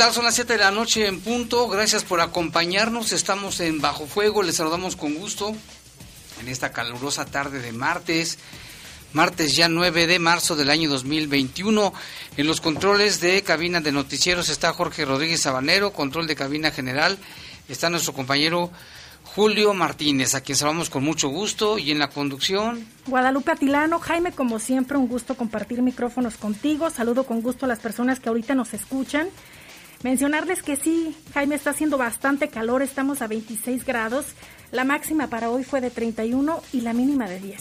[0.00, 0.14] Tal?
[0.14, 1.68] Son las 7 de la noche en punto.
[1.68, 3.12] Gracias por acompañarnos.
[3.12, 4.42] Estamos en Bajo Fuego.
[4.42, 5.54] Les saludamos con gusto
[6.40, 8.38] en esta calurosa tarde de martes.
[9.12, 11.92] Martes ya 9 de marzo del año 2021.
[12.38, 17.18] En los controles de cabina de noticieros está Jorge Rodríguez Sabanero, control de cabina general.
[17.68, 18.70] Está nuestro compañero
[19.34, 21.78] Julio Martínez, a quien saludamos con mucho gusto.
[21.78, 22.86] Y en la conducción.
[23.06, 26.88] Guadalupe Atilano, Jaime, como siempre, un gusto compartir micrófonos contigo.
[26.88, 29.28] Saludo con gusto a las personas que ahorita nos escuchan.
[30.02, 34.26] Mencionarles que sí, Jaime, está haciendo bastante calor, estamos a 26 grados.
[34.72, 37.60] La máxima para hoy fue de 31 y la mínima de 10.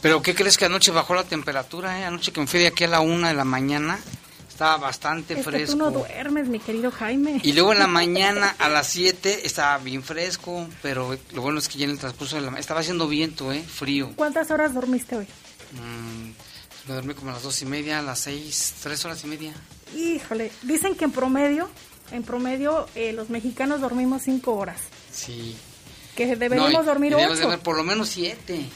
[0.00, 2.00] Pero ¿qué crees que anoche bajó la temperatura?
[2.00, 2.04] Eh?
[2.04, 3.98] Anoche que me fui de aquí a la una de la mañana,
[4.48, 5.66] estaba bastante es fresco.
[5.66, 7.40] Que tú no duermes, mi querido Jaime.
[7.42, 11.68] Y luego en la mañana a las 7 estaba bien fresco, pero lo bueno es
[11.68, 13.62] que ya en el transcurso de la estaba haciendo viento, ¿eh?
[13.62, 14.12] Frío.
[14.16, 15.26] ¿Cuántas horas dormiste hoy?
[15.72, 19.26] Mm, me dormí como a las dos y media, a las seis, tres horas y
[19.26, 19.52] media.
[19.94, 21.68] Híjole, dicen que en promedio,
[22.10, 24.80] en promedio eh, los mexicanos dormimos cinco horas.
[25.12, 25.56] Sí.
[26.14, 27.50] Que deberíamos no, dormir debemos ocho.
[27.50, 28.66] De por lo menos siete.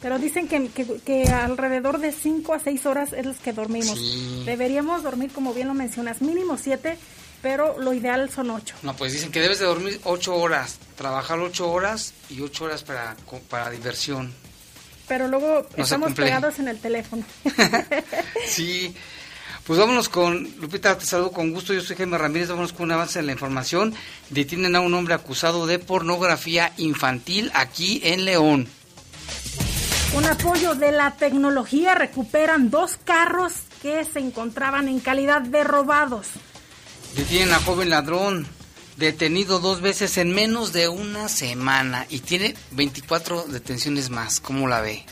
[0.00, 3.98] Pero dicen que, que, que, alrededor de cinco a seis horas es los que dormimos.
[3.98, 4.42] Sí.
[4.44, 6.98] Deberíamos dormir, como bien lo mencionas, mínimo siete,
[7.42, 8.74] pero lo ideal son ocho.
[8.82, 12.84] No, pues dicen que debes de dormir ocho horas, trabajar ocho horas y ocho horas
[12.84, 13.16] para,
[13.48, 14.32] para diversión.
[15.08, 17.24] Pero luego no estamos pegados en el teléfono.
[18.46, 18.94] sí.
[19.66, 22.92] Pues vámonos con, Lupita, te saludo con gusto, yo soy Jaime Ramírez, vámonos con un
[22.92, 23.94] avance en la información.
[24.30, 28.68] Detienen a un hombre acusado de pornografía infantil aquí en León.
[30.14, 36.28] Con apoyo de la tecnología recuperan dos carros que se encontraban en calidad de robados.
[37.16, 38.46] Detienen a joven ladrón,
[38.96, 44.38] detenido dos veces en menos de una semana y tiene 24 detenciones más.
[44.38, 45.04] ¿Cómo la ve?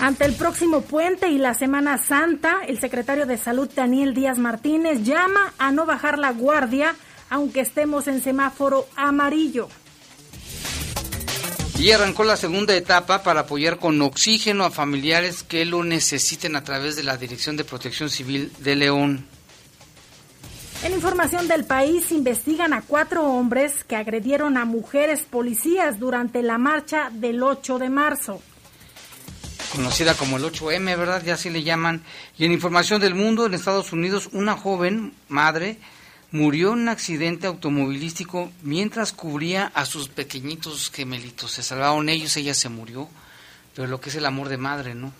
[0.00, 5.02] Ante el próximo puente y la Semana Santa, el secretario de Salud Daniel Díaz Martínez
[5.02, 6.96] llama a no bajar la guardia
[7.28, 9.68] aunque estemos en semáforo amarillo.
[11.78, 16.64] Y arrancó la segunda etapa para apoyar con oxígeno a familiares que lo necesiten a
[16.64, 19.26] través de la Dirección de Protección Civil de León.
[20.82, 26.56] En información del país, investigan a cuatro hombres que agredieron a mujeres policías durante la
[26.56, 28.42] marcha del 8 de marzo
[29.72, 31.22] conocida como el 8M, ¿verdad?
[31.24, 32.02] Ya así le llaman.
[32.38, 35.78] Y en información del mundo, en Estados Unidos, una joven madre
[36.32, 41.52] murió en un accidente automovilístico mientras cubría a sus pequeñitos gemelitos.
[41.52, 43.08] Se salvaron ellos, ella se murió.
[43.74, 45.12] Pero lo que es el amor de madre, ¿no?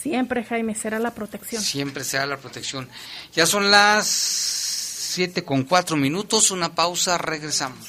[0.00, 1.62] Siempre, Jaime, será la protección.
[1.62, 2.88] Siempre será la protección.
[3.34, 7.88] Ya son las 7 con 4 minutos, una pausa, regresamos.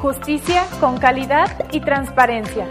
[0.00, 2.66] Justicia con calidad y transparencia.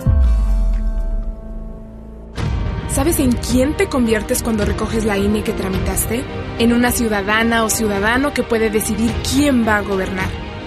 [2.90, 6.26] ¿Sabes en quién te conviertes cuando recoges la INE que tramitaste?
[6.58, 10.45] En una ciudadana o ciudadano que puede decidir quién va a gobernar.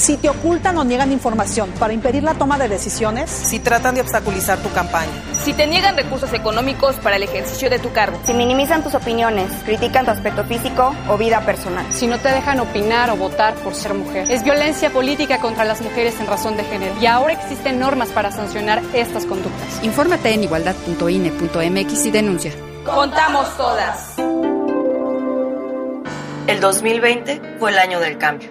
[0.00, 3.28] Si te ocultan o niegan información para impedir la toma de decisiones.
[3.28, 5.12] Si tratan de obstaculizar tu campaña.
[5.44, 8.18] Si te niegan recursos económicos para el ejercicio de tu cargo.
[8.24, 11.84] Si minimizan tus opiniones, critican tu aspecto físico o vida personal.
[11.92, 14.30] Si no te dejan opinar o votar por ser mujer.
[14.30, 16.94] Es violencia política contra las mujeres en razón de género.
[16.98, 19.84] Y ahora existen normas para sancionar estas conductas.
[19.84, 22.52] Infórmate en igualdad.ine.mx y denuncia.
[22.86, 24.14] Contamos todas.
[26.46, 28.50] El 2020 fue el año del cambio,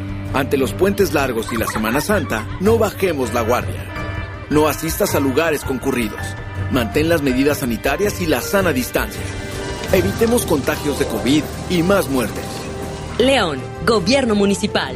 [0.33, 3.83] Ante los puentes largos y la Semana Santa, no bajemos la guardia.
[4.49, 6.21] No asistas a lugares concurridos.
[6.71, 9.21] Mantén las medidas sanitarias y la sana distancia.
[9.91, 12.45] Evitemos contagios de COVID y más muertes.
[13.17, 14.95] León, Gobierno Municipal.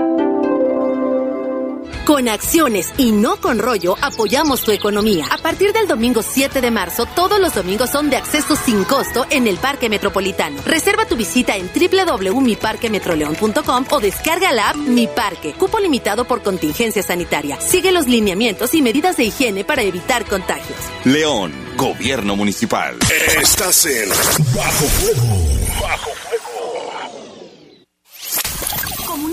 [2.05, 5.27] Con acciones y no con rollo apoyamos tu economía.
[5.29, 9.27] A partir del domingo 7 de marzo, todos los domingos son de acceso sin costo
[9.29, 10.59] en el Parque Metropolitano.
[10.65, 15.53] Reserva tu visita en www.miparquemetroleón.com o descarga la app Mi Parque.
[15.53, 17.61] Cupo limitado por contingencia sanitaria.
[17.61, 20.79] Sigue los lineamientos y medidas de higiene para evitar contagios.
[21.05, 22.97] León, Gobierno Municipal.
[23.39, 25.37] Estás en Bajo Fuego.
[25.81, 26.30] Bajo Fuego.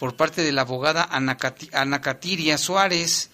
[0.00, 3.28] por parte de la abogada Ana, Catiria Suárez,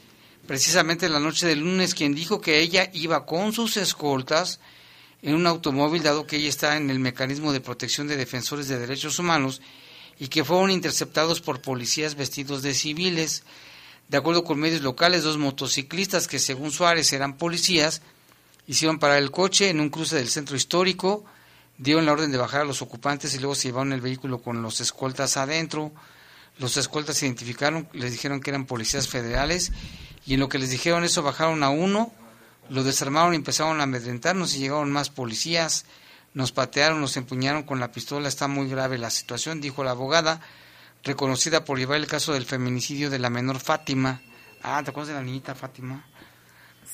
[0.49, 4.59] precisamente en la noche del lunes, quien dijo que ella iba con sus escoltas
[5.23, 8.81] en un automóvil, dado que ella está en el mecanismo de protección de defensores de
[8.81, 9.63] derechos humanos,
[10.19, 13.45] y que fueron interceptados por policías vestidos de civiles.
[14.09, 18.03] De acuerdo con medios locales, dos motociclistas que según Suárez eran policías,
[18.67, 21.25] hicieron parar el coche en un cruce del centro histórico,
[21.79, 24.63] dieron la orden de bajar a los ocupantes y luego se llevaron el vehículo con
[24.63, 25.93] los escoltas adentro.
[26.59, 29.73] Los escoltas se identificaron, les dijeron que eran policías federales
[30.27, 32.13] y en lo que les dijeron eso bajaron a uno,
[32.71, 35.85] lo desarmaron y empezaron a amedrentarnos y llegaron más policías,
[36.35, 40.41] nos patearon, nos empuñaron con la pistola, está muy grave la situación, dijo la abogada,
[41.05, 44.21] reconocida por llevar el caso del feminicidio de la menor Fátima.
[44.63, 46.05] Ah, ¿te acuerdas de la niñita Fátima?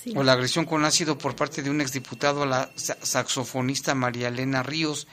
[0.03, 0.15] Sí.
[0.17, 4.63] o la agresión con ácido por parte de un exdiputado a la saxofonista María Elena
[4.63, 5.07] Ríos.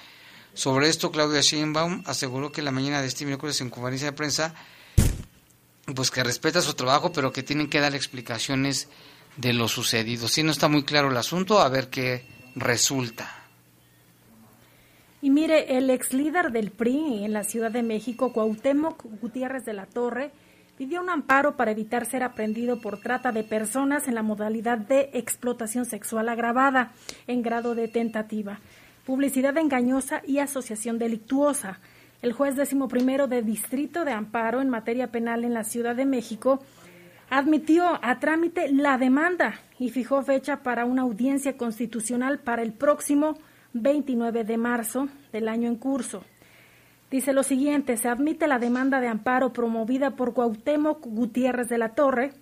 [0.54, 4.54] Sobre esto, Claudia Sheinbaum aseguró que la mañana de este miércoles en conferencia de prensa,
[5.96, 8.90] pues que respeta su trabajo, pero que tienen que dar explicaciones
[9.38, 10.28] de lo sucedido.
[10.28, 12.26] Si no está muy claro el asunto, a ver qué
[12.56, 13.36] resulta.
[15.22, 19.74] Y mire, el ex líder del PRI en la Ciudad de México, Cuauhtémoc Gutiérrez de
[19.74, 20.32] la Torre,
[20.78, 25.10] pidió un amparo para evitar ser aprendido por trata de personas en la modalidad de
[25.14, 26.94] explotación sexual agravada
[27.28, 28.62] en grado de tentativa,
[29.10, 31.80] publicidad engañosa y asociación delictuosa.
[32.22, 36.06] El juez décimo primero de Distrito de Amparo en materia penal en la Ciudad de
[36.06, 36.60] México
[37.32, 43.40] admitió a trámite la demanda y fijó fecha para una audiencia constitucional para el próximo
[43.74, 46.24] 29 de marzo del año en curso.
[47.10, 51.96] Dice lo siguiente, se admite la demanda de amparo promovida por Cuauhtémoc Gutiérrez de la
[51.96, 52.34] Torre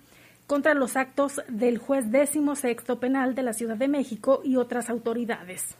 [0.46, 4.90] contra los actos del juez décimo sexto penal de la Ciudad de México y otras
[4.90, 5.78] autoridades.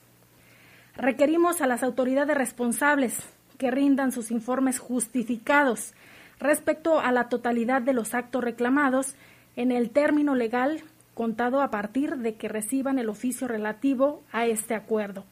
[0.99, 3.17] Requerimos a las autoridades responsables
[3.57, 5.95] que rindan sus informes justificados
[6.41, 9.15] respecto a la totalidad de los actos reclamados
[9.55, 10.83] en el término legal
[11.15, 15.25] contado a partir de que reciban el oficio relativo a este acuerdo.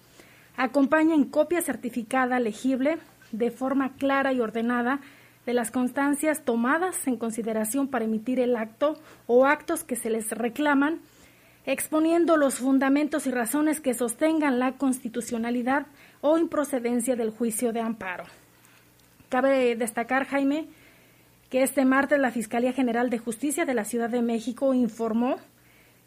[0.56, 2.98] Acompañen copia certificada legible
[3.32, 5.00] de forma clara y ordenada
[5.46, 10.30] de las constancias tomadas en consideración para emitir el acto o actos que se les
[10.30, 11.00] reclaman,
[11.66, 15.86] exponiendo los fundamentos y razones que sostengan la constitucionalidad
[16.20, 18.24] o improcedencia del juicio de amparo.
[19.28, 20.68] Cabe destacar, Jaime,
[21.50, 25.36] que este martes la Fiscalía General de Justicia de la Ciudad de México informó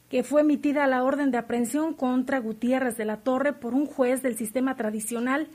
[0.09, 4.23] que fue emitida la orden de aprehensión contra Gutiérrez de la Torre por un juez
[4.23, 5.49] del sistema tradicional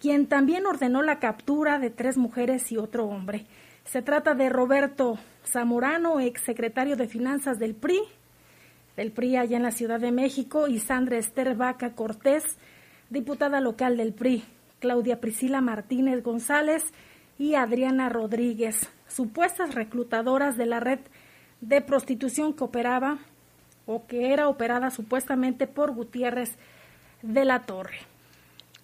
[0.00, 3.46] quien también ordenó la captura de tres mujeres y otro hombre.
[3.84, 8.00] Se trata de Roberto Zamorano, exsecretario de Finanzas del PRI,
[8.98, 12.42] del PRI allá en la Ciudad de México, y Sandra Esther Vaca Cortés,
[13.10, 14.42] diputada local del PRI,
[14.80, 16.82] Claudia Priscila Martínez González
[17.38, 20.98] y Adriana Rodríguez, supuestas reclutadoras de la red
[21.60, 23.18] de prostitución que operaba
[23.86, 26.56] o que era operada supuestamente por Gutiérrez
[27.22, 27.98] de la Torre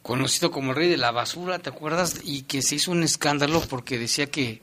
[0.02, 2.20] conocido como el rey de la basura, ¿te acuerdas?
[2.24, 4.60] Y que se hizo un escándalo porque decía que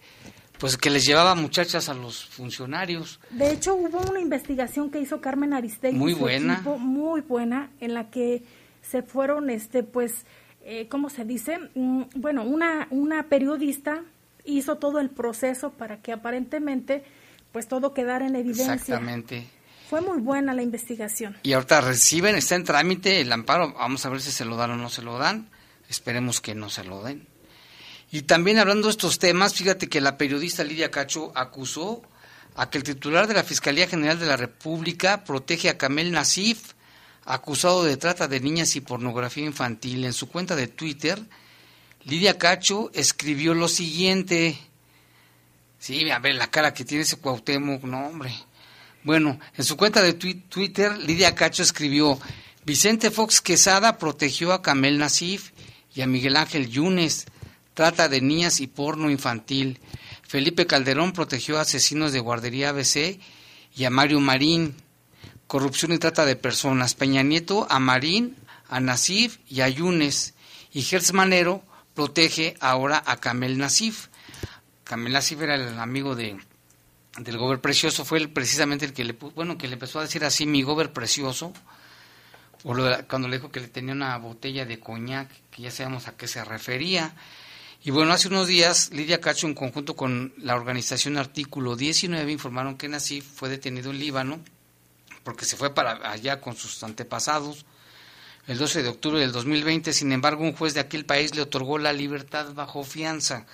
[0.61, 3.19] pues que les llevaba muchachas a los funcionarios.
[3.31, 8.11] De hecho, hubo una investigación que hizo Carmen Aristegui, muy buena, muy buena, en la
[8.11, 8.43] que
[8.83, 10.13] se fueron, este, pues,
[10.63, 11.57] eh, ¿cómo se dice?
[11.73, 14.03] Mm, bueno, una una periodista
[14.45, 17.03] hizo todo el proceso para que aparentemente,
[17.51, 18.75] pues, todo quedara en evidencia.
[18.75, 19.47] Exactamente.
[19.89, 21.37] Fue muy buena la investigación.
[21.41, 23.73] Y ahorita reciben, está en trámite el amparo.
[23.73, 25.49] Vamos a ver si se lo dan o no se lo dan.
[25.89, 27.30] Esperemos que no se lo den.
[28.11, 32.01] Y también hablando de estos temas, fíjate que la periodista Lidia Cacho acusó
[32.55, 36.73] a que el titular de la Fiscalía General de la República protege a Kamel Nasif,
[37.23, 40.03] acusado de trata de niñas y pornografía infantil.
[40.03, 41.21] En su cuenta de Twitter,
[42.03, 44.59] Lidia Cacho escribió lo siguiente.
[45.79, 48.33] Sí, a ver la cara que tiene ese Cuauhtémoc, no hombre.
[49.03, 52.19] Bueno, en su cuenta de Twitter, Lidia Cacho escribió,
[52.65, 55.51] Vicente Fox Quesada protegió a Camel Nasif
[55.95, 57.25] y a Miguel Ángel Yunes,
[57.73, 59.79] trata de niñas y porno infantil.
[60.23, 63.19] Felipe Calderón protegió a asesinos de guardería ABC
[63.75, 64.75] y a Mario Marín,
[65.47, 66.95] corrupción y trata de personas.
[66.95, 68.35] Peña Nieto a Marín,
[68.67, 70.33] a Nasif y a Yunes.
[70.73, 71.63] Y Gertz Manero
[71.93, 74.07] protege ahora a Camel Nasif.
[74.83, 76.37] Camel Nasif era el amigo de
[77.17, 80.45] del gober precioso fue precisamente el que le bueno que le empezó a decir así
[80.45, 81.51] mi gober precioso
[82.63, 86.27] cuando le dijo que le tenía una botella de coñac que ya sabemos a qué
[86.27, 87.13] se refería
[87.83, 92.77] y bueno hace unos días Lidia Cacho en conjunto con la organización Artículo 19 informaron
[92.77, 94.39] que Nasif fue detenido en Líbano
[95.23, 97.65] porque se fue para allá con sus antepasados
[98.47, 101.77] el 12 de octubre del 2020 sin embargo un juez de aquel país le otorgó
[101.77, 103.45] la libertad bajo fianza.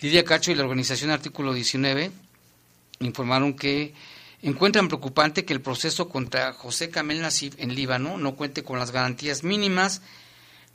[0.00, 2.12] Lidia Cacho y la organización Artículo 19
[3.00, 3.94] informaron que
[4.42, 8.92] encuentran preocupante que el proceso contra José Kamel Nasif en Líbano no cuente con las
[8.92, 10.02] garantías mínimas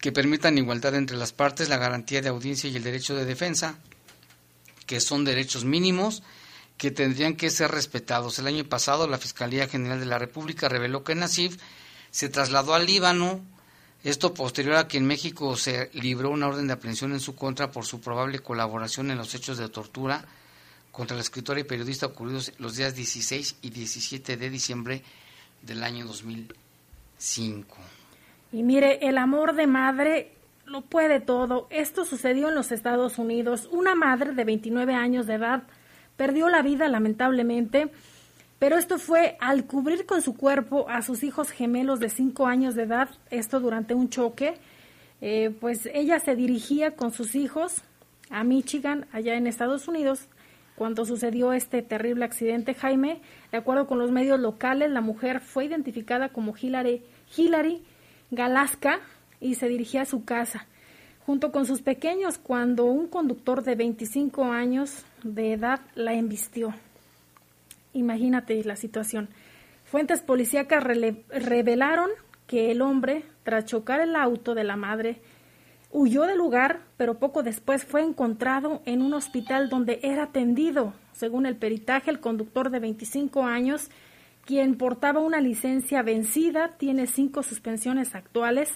[0.04, 3.80] que permitan igualdad entre las partes, la garantía de audiencia y el derecho de defensa,
[4.86, 6.24] que son derechos mínimos
[6.78, 8.38] que tendrían que ser respetados.
[8.38, 11.56] El año pasado la Fiscalía General de la República reveló que Nasif
[12.12, 13.40] se trasladó al Líbano,
[14.04, 17.72] esto posterior a que en México se libró una orden de aprehensión en su contra
[17.72, 20.26] por su probable colaboración en los hechos de tortura
[20.92, 25.02] contra la escritora y periodista ocurridos los días 16 y 17 de diciembre
[25.62, 28.03] del año 2005.
[28.54, 30.32] Y mire, el amor de madre
[30.68, 31.66] lo puede todo.
[31.72, 33.68] Esto sucedió en los Estados Unidos.
[33.72, 35.64] Una madre de 29 años de edad
[36.18, 37.90] perdió la vida lamentablemente,
[38.60, 42.76] pero esto fue al cubrir con su cuerpo a sus hijos gemelos de 5 años
[42.76, 44.54] de edad, esto durante un choque.
[45.20, 47.82] Eh, pues ella se dirigía con sus hijos
[48.30, 50.28] a Michigan, allá en Estados Unidos,
[50.76, 53.20] cuando sucedió este terrible accidente, Jaime,
[53.52, 57.04] de acuerdo con los medios locales, la mujer fue identificada como Hillary,
[57.36, 57.84] Hillary
[58.36, 59.00] Galaska
[59.40, 60.68] y se dirigía a su casa.
[61.26, 66.74] junto con sus pequeños cuando un conductor de 25 años de edad la embistió.
[67.94, 69.30] Imagínate la situación.
[69.86, 72.10] Fuentes policíacas revelaron
[72.48, 75.22] que el hombre, tras chocar el auto de la madre,
[75.92, 80.94] huyó del lugar, pero poco después fue encontrado en un hospital donde era atendido.
[81.14, 83.90] Según el peritaje, el conductor de 25 años,
[84.46, 88.70] quien portaba una licencia vencida, tiene cinco suspensiones actuales,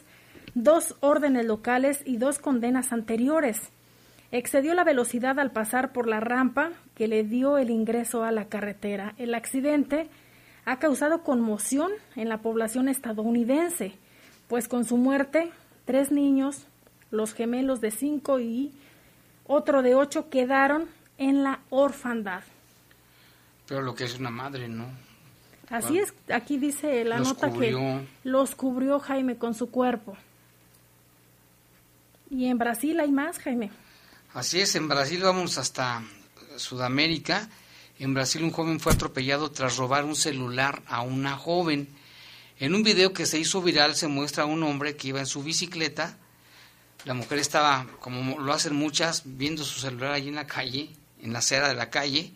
[0.54, 3.70] dos órdenes locales y dos condenas anteriores.
[4.32, 8.46] Excedió la velocidad al pasar por la rampa que le dio el ingreso a la
[8.46, 9.14] carretera.
[9.18, 10.10] El accidente
[10.66, 13.94] ha causado conmoción en la población estadounidense,
[14.48, 15.52] pues con su muerte,
[15.86, 16.68] tres niños,
[17.12, 18.74] los gemelos de cinco y
[19.46, 22.44] otro de ocho quedaron en la orfandad.
[23.66, 25.07] Pero lo que es una madre, ¿no?
[25.70, 30.16] Así es, aquí dice la nota que los cubrió Jaime con su cuerpo.
[32.30, 33.72] Y en Brasil hay más, Jaime.
[34.34, 36.04] Así es, en Brasil vamos hasta
[36.58, 37.50] Sudamérica.
[38.00, 41.88] En Brasil un joven fue atropellado tras robar un celular a una joven.
[42.60, 45.26] En un video que se hizo viral se muestra a un hombre que iba en
[45.26, 46.18] su bicicleta.
[47.06, 50.90] La mujer estaba, como lo hacen muchas, viendo su celular allí en la calle,
[51.22, 52.34] en la acera de la calle.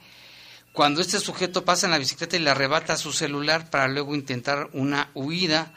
[0.74, 4.70] Cuando este sujeto pasa en la bicicleta y le arrebata su celular para luego intentar
[4.74, 5.74] una huida.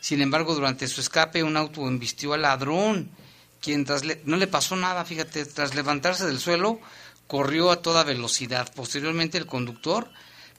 [0.00, 3.10] Sin embargo, durante su escape, un auto embistió al ladrón
[3.62, 3.86] quien
[4.24, 6.80] no le pasó nada, fíjate, tras levantarse del suelo,
[7.28, 8.70] corrió a toda velocidad.
[8.74, 10.10] Posteriormente el conductor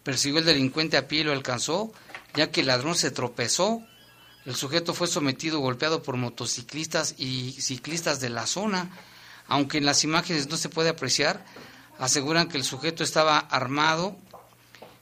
[0.04, 1.92] persiguió al delincuente a pie y lo alcanzó,
[2.34, 3.84] ya que el ladrón se tropezó.
[4.46, 8.90] El sujeto fue sometido, golpeado por motociclistas y ciclistas de la zona.
[9.48, 11.46] Aunque en las imágenes no se puede apreciar,
[12.00, 14.16] aseguran que el sujeto estaba armado.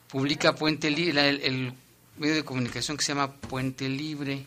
[0.08, 1.72] Publica Puente Libre, el
[2.18, 4.46] medio de comunicación que se llama Puente Libre.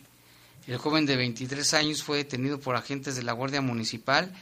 [0.66, 4.32] El joven de 23 años fue detenido por agentes de la Guardia Municipal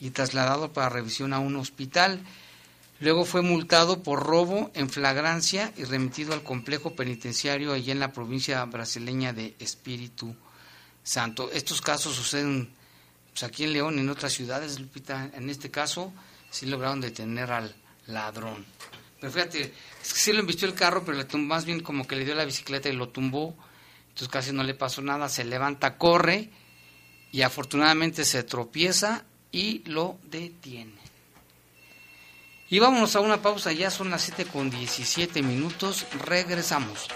[0.00, 2.20] y trasladado para revisión a un hospital.
[3.00, 8.12] Luego fue multado por robo en flagrancia y remitido al complejo penitenciario allí en la
[8.12, 10.34] provincia brasileña de Espíritu
[11.02, 11.50] Santo.
[11.52, 12.70] Estos casos suceden
[13.32, 15.30] pues, aquí en León y en otras ciudades, Lupita.
[15.34, 16.10] En este caso
[16.56, 17.74] sí lograron detener al
[18.06, 18.64] ladrón.
[19.20, 22.24] Pero fíjate, es que sí lo embistió el carro, pero más bien como que le
[22.24, 23.56] dio la bicicleta y lo tumbó
[24.16, 26.48] entonces casi no le pasó nada, se levanta, corre
[27.32, 30.96] y afortunadamente se tropieza y lo detiene.
[32.70, 37.08] Y vámonos a una pausa, ya son las 7 con 17 minutos, regresamos.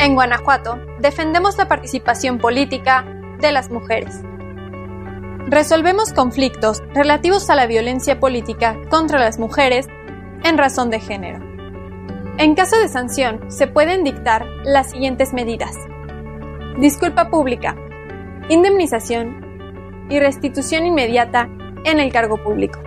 [0.01, 3.07] En Guanajuato, defendemos la participación política
[3.41, 4.17] de las mujeres.
[5.49, 9.87] Resolvemos conflictos relativos a la violencia política contra las mujeres
[10.45, 11.46] en razón de género.
[12.39, 15.75] En caso de sanción, se pueden dictar las siguientes medidas.
[16.79, 17.75] Disculpa pública,
[18.51, 21.49] indemnización y restitución inmediata
[21.85, 22.79] en el cargo público.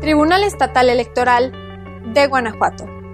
[0.00, 1.52] Tribunal Estatal Electoral
[2.12, 2.99] de Guanajuato.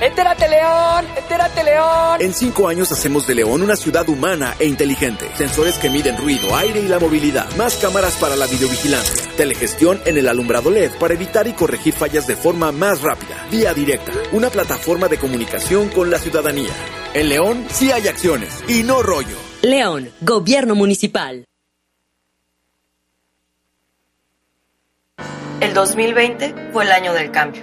[0.00, 1.06] ¡Entérate, León!
[1.16, 2.20] ¡Entérate, León!
[2.20, 5.30] En cinco años hacemos de León una ciudad humana e inteligente.
[5.36, 7.50] Sensores que miden ruido, aire y la movilidad.
[7.56, 9.30] Más cámaras para la videovigilancia.
[9.36, 13.46] Telegestión en el alumbrado LED para evitar y corregir fallas de forma más rápida.
[13.50, 14.12] Vía directa.
[14.32, 16.72] Una plataforma de comunicación con la ciudadanía.
[17.14, 19.36] En León sí hay acciones y no rollo.
[19.62, 21.44] León, Gobierno Municipal.
[25.62, 27.62] El 2020 fue el año del cambio,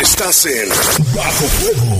[0.00, 0.68] Estás en
[1.14, 1.96] Bajo Fuego.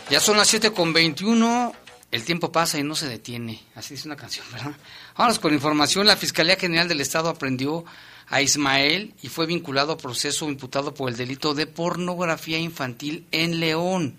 [0.09, 1.71] Ya son las 7 con 21.
[2.11, 3.63] El tiempo pasa y no se detiene.
[3.73, 4.73] Así es una canción, ¿verdad?
[5.17, 6.05] Vámonos con información.
[6.05, 7.85] La Fiscalía General del Estado aprendió
[8.33, 13.59] a Ismael y fue vinculado a proceso imputado por el delito de pornografía infantil en
[13.59, 14.17] León.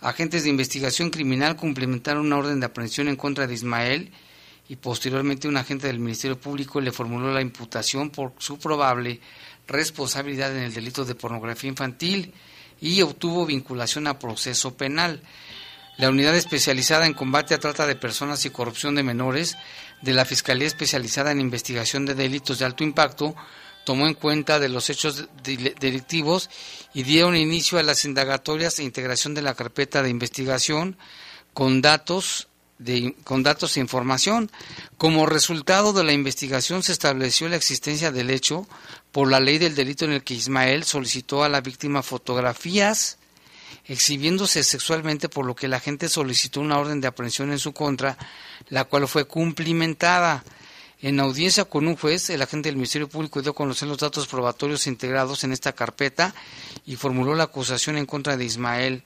[0.00, 4.10] Agentes de investigación criminal complementaron una orden de aprehensión en contra de Ismael
[4.68, 9.20] y posteriormente un agente del Ministerio Público le formuló la imputación por su probable
[9.68, 12.34] responsabilidad en el delito de pornografía infantil
[12.80, 15.22] y obtuvo vinculación a proceso penal.
[15.96, 19.56] La unidad especializada en combate a trata de personas y corrupción de menores
[20.02, 23.34] de la Fiscalía Especializada en Investigación de Delitos de Alto Impacto
[23.84, 26.50] tomó en cuenta de los hechos delictivos
[26.92, 30.98] y dieron inicio a las indagatorias e integración de la carpeta de investigación
[31.54, 34.50] con datos de, con datos e información.
[34.96, 38.66] Como resultado de la investigación se estableció la existencia del hecho
[39.10, 43.17] por la ley del delito en el que Ismael solicitó a la víctima fotografías
[43.84, 48.16] exhibiéndose sexualmente, por lo que la gente solicitó una orden de aprehensión en su contra,
[48.68, 50.44] la cual fue cumplimentada.
[51.00, 54.26] En audiencia con un juez, el agente del Ministerio Público dio a conocer los datos
[54.26, 56.34] probatorios integrados en esta carpeta
[56.84, 59.04] y formuló la acusación en contra de Ismael.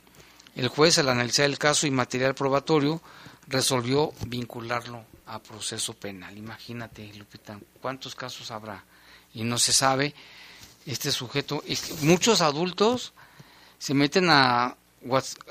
[0.56, 3.02] El juez, al analizar el caso y material probatorio,
[3.46, 6.36] resolvió vincularlo a proceso penal.
[6.36, 8.84] Imagínate, Lupita, cuántos casos habrá
[9.34, 10.14] y no se sabe
[10.86, 11.62] este sujeto.
[12.00, 13.12] muchos adultos
[13.82, 14.76] se meten a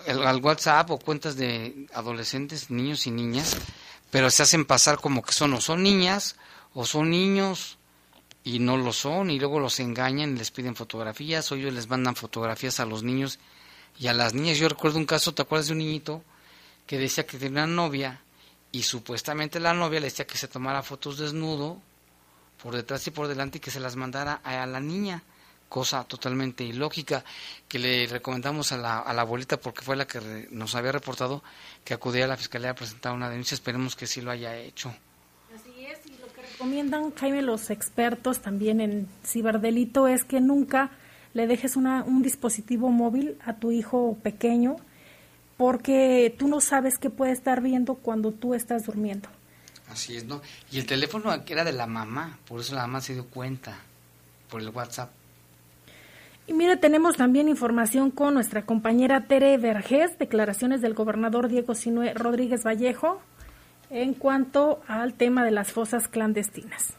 [0.08, 3.58] al WhatsApp o cuentas de adolescentes, niños y niñas,
[4.10, 6.38] pero se hacen pasar como que son o son niñas
[6.74, 7.78] o son niños
[8.46, 11.90] y no lo son y luego los engañan y les piden fotografías o ellos les
[11.90, 13.38] mandan fotografías a los niños
[14.00, 14.58] y a las niñas.
[14.58, 16.24] Yo recuerdo un caso, ¿te acuerdas de un niñito
[16.88, 18.22] que decía que tenía una novia
[18.72, 21.82] y supuestamente la novia le decía que se tomara fotos desnudo
[22.64, 25.22] por detrás y por delante y que se las mandara a la niña?
[25.72, 27.24] Cosa totalmente ilógica
[27.70, 31.42] que le recomendamos a la, a la abuelita porque fue la que nos había reportado
[31.86, 33.56] que acudía a la fiscalía a presentar una denuncia.
[33.56, 34.94] Esperemos que sí lo haya hecho.
[35.56, 40.92] Así es, y lo que recomiendan, Jaime, los expertos también en ciberdelito es que nunca
[41.34, 44.76] le dejes una, un dispositivo móvil a tu hijo pequeño
[45.56, 49.30] porque tú no sabes qué puede estar viendo cuando tú estás durmiendo.
[49.90, 50.42] Así es, ¿no?
[50.70, 53.80] Y el teléfono era de la mamá, por eso la mamá se dio cuenta,
[54.50, 55.21] por el WhatsApp.
[56.52, 62.14] Y mire, tenemos también información con nuestra compañera Tere Vergés, declaraciones del gobernador Diego Sinue
[62.14, 63.22] Rodríguez Vallejo
[63.90, 66.96] en cuanto al tema de las fosas clandestinas.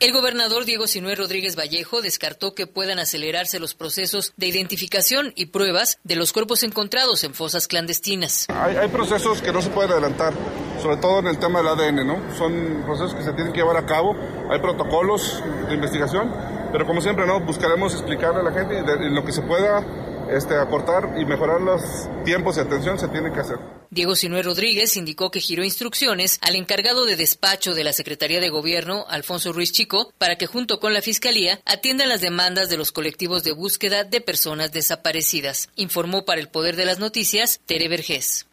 [0.00, 5.46] El gobernador Diego Sinué Rodríguez Vallejo descartó que puedan acelerarse los procesos de identificación y
[5.46, 8.46] pruebas de los cuerpos encontrados en fosas clandestinas.
[8.48, 10.34] Hay, hay, procesos que no se pueden adelantar,
[10.82, 12.36] sobre todo en el tema del ADN, ¿no?
[12.36, 14.16] Son procesos que se tienen que llevar a cabo,
[14.50, 17.40] hay protocolos de investigación, pero como siempre, ¿no?
[17.40, 19.84] Buscaremos explicarle a la gente y lo que se pueda
[20.30, 21.82] este, acortar y mejorar los
[22.24, 23.56] tiempos y atención se tiene que hacer.
[23.90, 28.50] Diego Sinué Rodríguez indicó que giró instrucciones al encargado de despacho de la Secretaría de
[28.50, 32.92] Gobierno, Alfonso Ruiz Chico, para que junto con la Fiscalía atiendan las demandas de los
[32.92, 35.70] colectivos de búsqueda de personas desaparecidas.
[35.76, 38.46] Informó para el Poder de las Noticias Tere Vergés.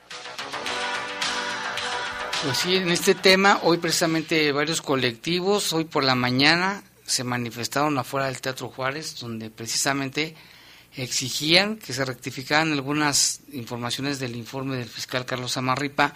[2.43, 7.97] Pues sí, en este tema, hoy precisamente varios colectivos, hoy por la mañana, se manifestaron
[7.97, 10.35] afuera del Teatro Juárez, donde precisamente
[10.95, 16.13] exigían que se rectificaran algunas informaciones del informe del fiscal Carlos Amarripa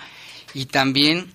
[0.54, 1.34] y también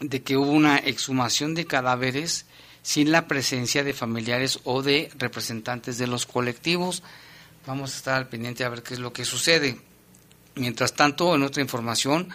[0.00, 2.46] de que hubo una exhumación de cadáveres
[2.82, 7.02] sin la presencia de familiares o de representantes de los colectivos.
[7.66, 9.80] Vamos a estar al pendiente a ver qué es lo que sucede.
[10.56, 12.28] Mientras tanto, en otra información,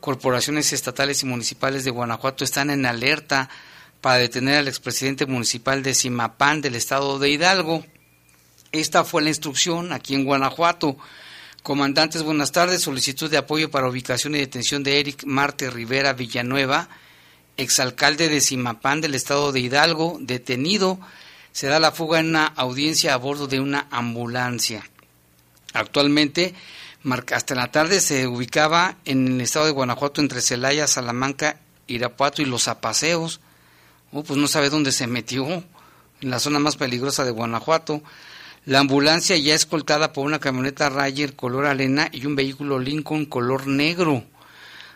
[0.00, 3.50] corporaciones estatales y municipales de Guanajuato están en alerta
[4.00, 7.84] para detener al expresidente municipal de Simapán del estado de Hidalgo.
[8.72, 10.96] Esta fue la instrucción aquí en Guanajuato.
[11.62, 12.82] Comandantes, buenas tardes.
[12.82, 16.88] Solicitud de apoyo para ubicación y detención de Eric Marte Rivera Villanueva,
[17.56, 21.00] exalcalde de Simapán del estado de Hidalgo, detenido.
[21.52, 24.88] Se da la fuga en una audiencia a bordo de una ambulancia.
[25.72, 26.54] Actualmente,
[27.32, 32.44] hasta la tarde se ubicaba en el estado de Guanajuato entre Celaya, Salamanca, Irapuato y
[32.44, 33.40] Los Apaseos.
[34.10, 38.02] Oh, pues no sabe dónde se metió, en la zona más peligrosa de Guanajuato.
[38.64, 43.66] La ambulancia ya escoltada por una camioneta Rayer color arena y un vehículo Lincoln color
[43.66, 44.24] negro.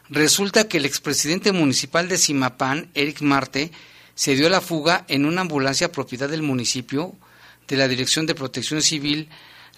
[0.08, 3.70] Resulta que el expresidente municipal de Simapán, Eric Marte,
[4.14, 7.14] se dio la fuga en una ambulancia propiedad del municipio
[7.68, 9.28] de la Dirección de Protección Civil,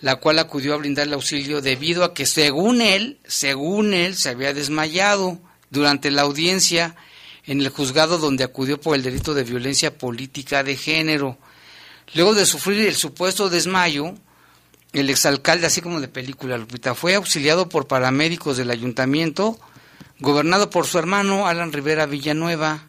[0.00, 4.52] la cual acudió a brindarle auxilio debido a que según él, según él, se había
[4.52, 5.38] desmayado
[5.70, 6.96] durante la audiencia
[7.46, 11.38] en el juzgado donde acudió por el delito de violencia política de género.
[12.14, 14.14] Luego de sufrir el supuesto desmayo,
[14.92, 19.58] el exalcalde, así como de película, Lupita, fue auxiliado por paramédicos del ayuntamiento,
[20.20, 22.88] gobernado por su hermano Alan Rivera Villanueva,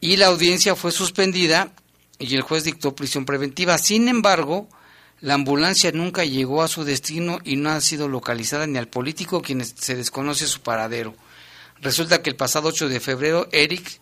[0.00, 1.72] y la audiencia fue suspendida
[2.18, 3.78] y el juez dictó prisión preventiva.
[3.78, 4.68] Sin embargo,
[5.20, 9.42] la ambulancia nunca llegó a su destino y no ha sido localizada ni al político
[9.42, 11.14] quien se desconoce su paradero.
[11.80, 14.00] Resulta que el pasado 8 de febrero, Eric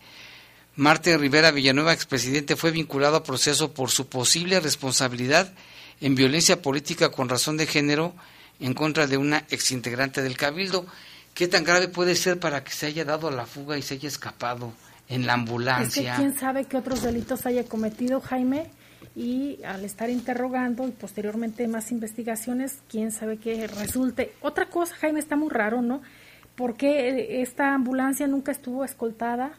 [0.76, 5.52] Marte Rivera Villanueva, expresidente, fue vinculado a proceso por su posible responsabilidad
[6.00, 8.14] en violencia política con razón de género
[8.60, 10.86] en contra de una exintegrante del Cabildo.
[11.34, 13.94] ¿Qué tan grave puede ser para que se haya dado a la fuga y se
[13.94, 14.72] haya escapado
[15.08, 16.14] en la ambulancia?
[16.14, 18.70] Es que quién sabe qué otros delitos haya cometido Jaime
[19.14, 24.32] y al estar interrogando y posteriormente más investigaciones, quién sabe qué resulte.
[24.40, 26.02] Otra cosa, Jaime, está muy raro, ¿no?
[26.58, 29.52] ¿Por qué esta ambulancia nunca estuvo escoltada?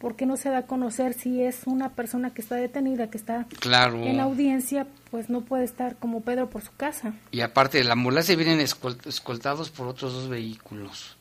[0.00, 3.18] ¿Por qué no se da a conocer si es una persona que está detenida, que
[3.18, 7.14] está en la audiencia, pues no puede estar como Pedro por su casa?
[7.30, 11.16] Y aparte, de la ambulancia vienen escoltados por otros dos vehículos.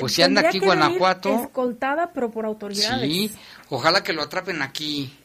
[0.00, 1.44] pues si anda aquí Guanajuato.
[1.44, 3.08] Escoltada, pero por autoridades.
[3.08, 3.30] Sí,
[3.70, 5.16] ojalá que lo atrapen aquí.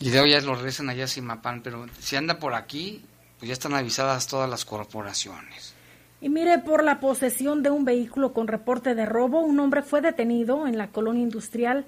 [0.00, 3.04] Y de hoy ya lo regresan allá a Simapán, pero si anda por aquí,
[3.38, 5.77] pues ya están avisadas todas las corporaciones.
[6.20, 10.00] Y mire, por la posesión de un vehículo con reporte de robo, un hombre fue
[10.00, 11.84] detenido en la colonia industrial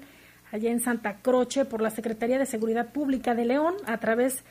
[0.51, 4.43] allá en Santa Croce por la Secretaría de Seguridad Pública de León a través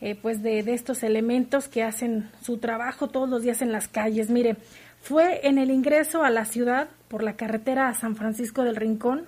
[0.00, 4.30] eh, pues de, estos elementos que hacen su trabajo todos los días en las calles.
[4.30, 4.56] Mire,
[5.00, 9.26] fue en el ingreso a la ciudad por la carretera a San Francisco del Rincón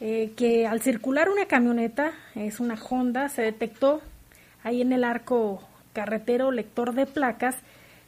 [0.00, 4.02] eh, que al circular una camioneta, es una Honda, se detectó
[4.62, 7.56] ahí en el arco carretero lector de placas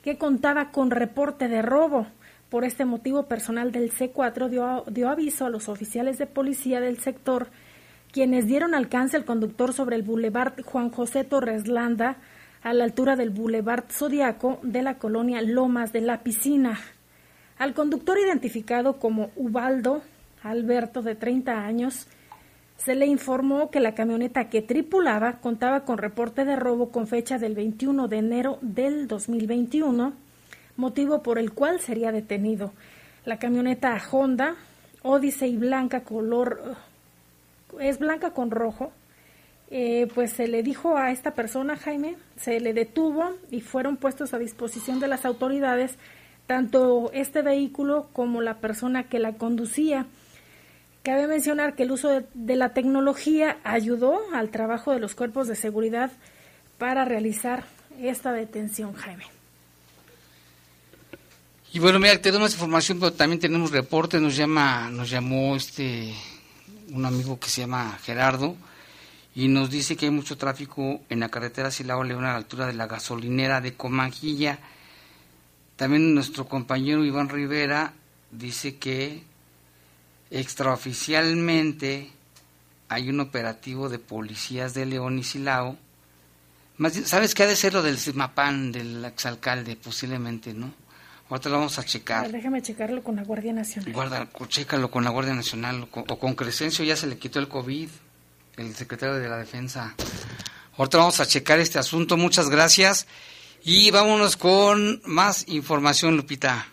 [0.02, 2.06] que contaba con reporte de robo.
[2.50, 4.48] Por este motivo, personal del C4
[4.90, 7.48] dio, aviso a los oficiales de policía del sector,
[8.10, 12.16] quienes dieron alcance al conductor sobre el Boulevard Juan José Torres Landa,
[12.62, 16.78] a la altura del Boulevard Zodiaco de la colonia Lomas de la Piscina.
[17.58, 20.02] Al conductor identificado como Ubaldo
[20.42, 22.06] Alberto, de 30 años,
[22.78, 27.38] se le informó que la camioneta que tripulaba contaba con reporte de robo con fecha
[27.38, 30.12] del 21 de enero del 2021,
[30.76, 32.72] motivo por el cual sería detenido.
[33.24, 34.56] La camioneta Honda
[35.02, 36.76] Odyssey blanca color
[37.80, 38.92] es blanca con rojo.
[39.70, 44.32] Eh, pues se le dijo a esta persona, Jaime, se le detuvo y fueron puestos
[44.32, 45.98] a disposición de las autoridades
[46.46, 50.06] tanto este vehículo como la persona que la conducía.
[51.08, 55.56] Cabe mencionar que el uso de, la tecnología ayudó al trabajo de los cuerpos de
[55.56, 56.12] seguridad
[56.76, 57.64] para realizar
[57.98, 59.24] esta detención, Jaime.
[61.72, 64.20] Y bueno, mira, tenemos información, pero también tenemos reporte.
[64.20, 66.12] Nos llama, nos llamó este
[66.90, 68.54] un amigo que se llama Gerardo
[69.34, 72.66] y nos dice que hay mucho tráfico en la carretera Silao León a la altura
[72.66, 74.58] de la gasolinera de Comanjilla.
[75.76, 77.94] También nuestro compañero Iván Rivera
[78.30, 79.22] dice que
[80.30, 82.10] Extraoficialmente
[82.88, 85.76] hay un operativo de policías de León y Silao.
[87.04, 89.76] ¿Sabes qué ha de ser lo del CIMAPAN, del exalcalde?
[89.76, 90.72] Posiblemente, ¿no?
[91.28, 92.30] Ahorita lo vamos a checar.
[92.30, 93.92] déjame checarlo con la Guardia Nacional.
[93.92, 95.86] Guarda, chécalo con la Guardia Nacional.
[95.92, 97.88] O con, Crescencio ya se le quitó el COVID,
[98.56, 99.94] el secretario de la Defensa.
[100.78, 102.16] Ahorita vamos a checar este asunto.
[102.16, 103.06] Muchas gracias.
[103.62, 106.66] Y vámonos con más información, Lupita.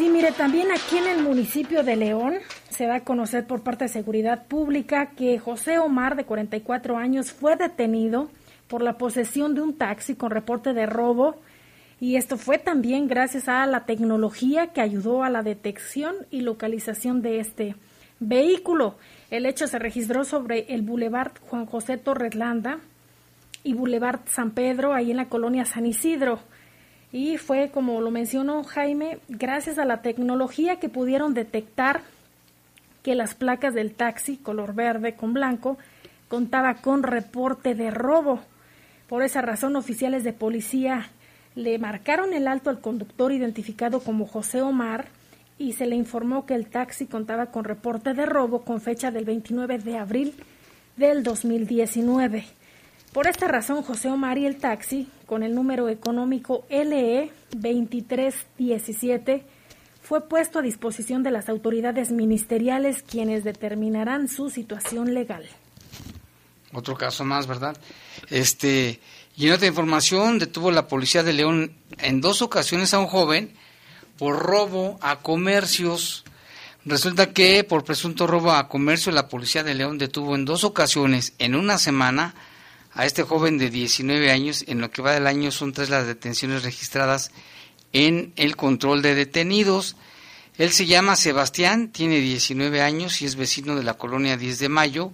[0.00, 2.36] Sí, mire, también aquí en el municipio de León
[2.70, 7.32] se da a conocer por parte de Seguridad Pública que José Omar, de 44 años,
[7.32, 8.30] fue detenido
[8.66, 11.36] por la posesión de un taxi con reporte de robo
[12.00, 17.20] Y esto fue también gracias a la tecnología que ayudó a la detección y localización
[17.20, 17.76] de este
[18.20, 18.96] vehículo.
[19.30, 22.78] El hecho se registró sobre el Boulevard Juan José Torreslanda
[23.64, 26.40] y Boulevard San Pedro, ahí en la colonia San Isidro.
[27.12, 32.02] Y fue, como lo mencionó Jaime, gracias a la tecnología que pudieron detectar
[33.02, 35.78] que las placas del taxi color verde con blanco
[36.28, 38.40] contaba con reporte de robo.
[39.08, 41.10] Por esa razón, oficiales de policía
[41.56, 45.08] le marcaron el alto al conductor identificado como José Omar
[45.58, 49.24] y se le informó que el taxi contaba con reporte de robo con fecha del
[49.24, 50.34] 29 de abril
[50.96, 52.44] del 2019.
[53.12, 59.44] Por esta razón, José Omar y el taxi, con el número económico LE 2317,
[60.00, 65.44] fue puesto a disposición de las autoridades ministeriales quienes determinarán su situación legal.
[66.72, 67.76] Otro caso más, ¿verdad?
[68.28, 69.00] Este,
[69.36, 73.52] y en otra información, detuvo la policía de León en dos ocasiones a un joven
[74.18, 76.24] por robo a comercios.
[76.84, 81.34] Resulta que por presunto robo a comercio la policía de León detuvo en dos ocasiones
[81.38, 82.34] en una semana
[82.92, 84.64] a este joven de 19 años.
[84.66, 87.30] En lo que va del año son tres las detenciones registradas
[87.92, 89.96] en el control de detenidos.
[90.58, 94.68] Él se llama Sebastián, tiene 19 años y es vecino de la colonia 10 de
[94.68, 95.12] Mayo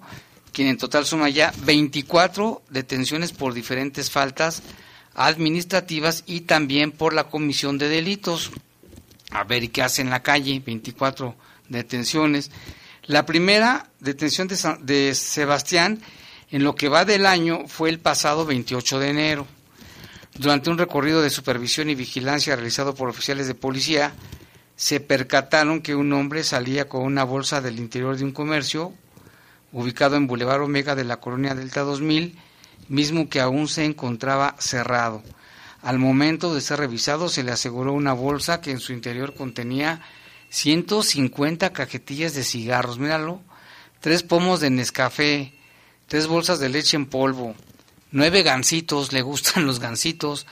[0.57, 4.63] quien en total suma ya 24 detenciones por diferentes faltas
[5.15, 8.53] administrativas y también por la comisión de delitos.
[9.33, 10.63] A ver, ¿y qué hace en la calle?
[10.65, 11.37] 24
[11.69, 12.51] detenciones.
[13.03, 16.01] La primera detención de, de Sebastián
[16.57, 19.47] en lo que va del año fue el pasado 28 de enero.
[20.39, 24.15] Durante un recorrido de supervisión y vigilancia realizado por oficiales de policía,
[24.75, 28.95] se percataron que un hombre salía con una bolsa del interior de un comercio
[29.71, 32.39] ubicado en Boulevard Omega de la colonia Delta 2000,
[32.89, 35.23] mismo que aún se encontraba cerrado.
[35.83, 40.01] Al momento de ser revisado se le aseguró una bolsa que en su interior contenía
[40.49, 43.43] 150 cajetillas de cigarros, míralo,
[44.01, 45.53] tres pomos de Nescafé,
[46.07, 47.55] tres bolsas de leche en polvo,
[48.11, 50.47] nueve gancitos, le gustan los gancitos,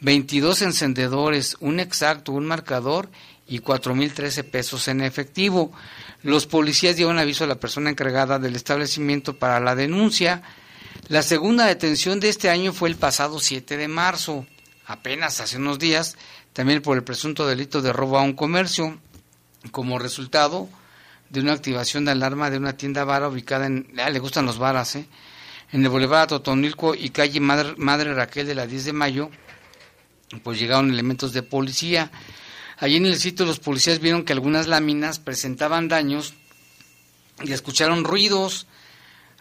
[0.00, 3.08] 22 encendedores, un exacto, un marcador
[3.48, 5.72] y 4.013 pesos en efectivo.
[6.22, 10.42] Los policías dieron aviso a la persona encargada del establecimiento para la denuncia.
[11.08, 14.46] La segunda detención de este año fue el pasado 7 de marzo,
[14.86, 16.16] apenas hace unos días,
[16.52, 18.98] también por el presunto delito de robo a un comercio,
[19.70, 20.68] como resultado
[21.30, 24.58] de una activación de alarma de una tienda vara ubicada en, ah, le gustan los
[24.58, 25.06] varas, ¿eh?
[25.72, 29.30] en el Boulevard Totonilco y calle Madre, Madre Raquel de la 10 de mayo,
[30.42, 32.10] pues llegaron elementos de policía.
[32.78, 36.34] Allí en el sitio los policías vieron que algunas láminas presentaban daños
[37.42, 38.66] y escucharon ruidos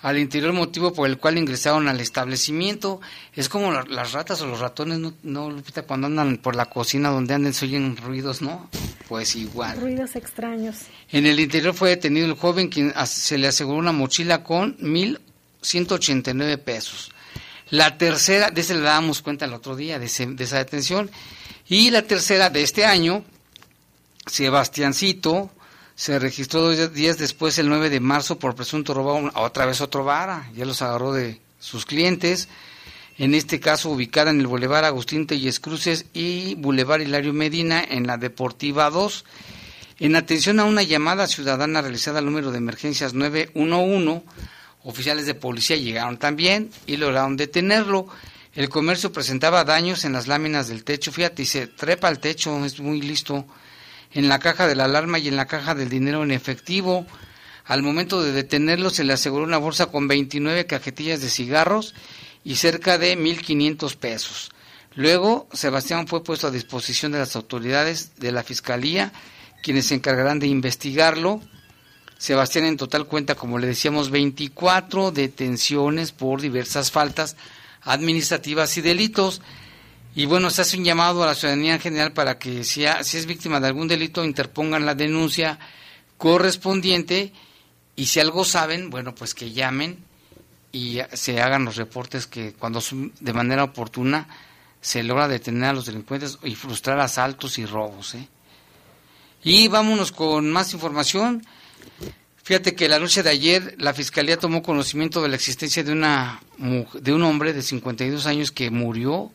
[0.05, 3.01] al interior motivo por el cual ingresaron al establecimiento.
[3.33, 5.81] Es como las ratas o los ratones, ¿no, no Lupita?
[5.81, 8.69] Cuando andan por la cocina donde andan se oyen ruidos, ¿no?
[9.09, 9.81] Pues igual.
[9.81, 10.75] Ruidos extraños.
[11.09, 16.59] En el interior fue detenido el joven quien se le aseguró una mochila con 1.189
[16.59, 17.09] pesos.
[17.71, 21.09] La tercera, de ese le dábamos cuenta el otro día, de, de esa detención.
[21.67, 23.25] Y la tercera de este año,
[24.27, 25.49] Sebastiancito,
[25.95, 30.03] se registró dos días después, el 9 de marzo, por presunto robo otra vez otro
[30.03, 30.49] vara.
[30.53, 32.49] Ya los agarró de sus clientes.
[33.17, 38.07] En este caso, ubicada en el Boulevard Agustín Telles Cruces y Boulevard Hilario Medina, en
[38.07, 39.23] la Deportiva 2.
[39.99, 44.21] En atención a una llamada ciudadana realizada al número de emergencias 911,
[44.83, 48.07] oficiales de policía llegaron también y lograron detenerlo.
[48.53, 51.13] El comercio presentaba daños en las láminas del techo.
[51.13, 53.45] Fíjate, se trepa al techo, es muy listo.
[54.15, 57.05] En la caja de la alarma y en la caja del dinero en efectivo.
[57.65, 61.93] Al momento de detenerlo se le aseguró una bolsa con 29 cajetillas de cigarros
[62.43, 64.51] y cerca de 1.500 pesos.
[64.95, 69.11] Luego, Sebastián fue puesto a disposición de las autoridades de la Fiscalía,
[69.61, 71.41] quienes se encargarán de investigarlo.
[72.17, 77.35] Sebastián en total cuenta, como le decíamos, 24 detenciones por diversas faltas
[77.81, 79.41] administrativas y delitos.
[80.15, 83.17] Y bueno, se hace un llamado a la ciudadanía en general para que si, si
[83.17, 85.59] es víctima de algún delito interpongan la denuncia
[86.17, 87.33] correspondiente
[87.97, 90.03] y si algo saben, bueno, pues que llamen
[90.71, 92.81] y se hagan los reportes que cuando
[93.19, 94.27] de manera oportuna
[94.81, 98.15] se logra detener a los delincuentes y frustrar asaltos y robos.
[98.15, 98.27] ¿eh?
[99.43, 101.45] Y vámonos con más información.
[102.43, 106.41] Fíjate que la noche de ayer la fiscalía tomó conocimiento de la existencia de una
[106.57, 109.31] de un hombre de 52 años que murió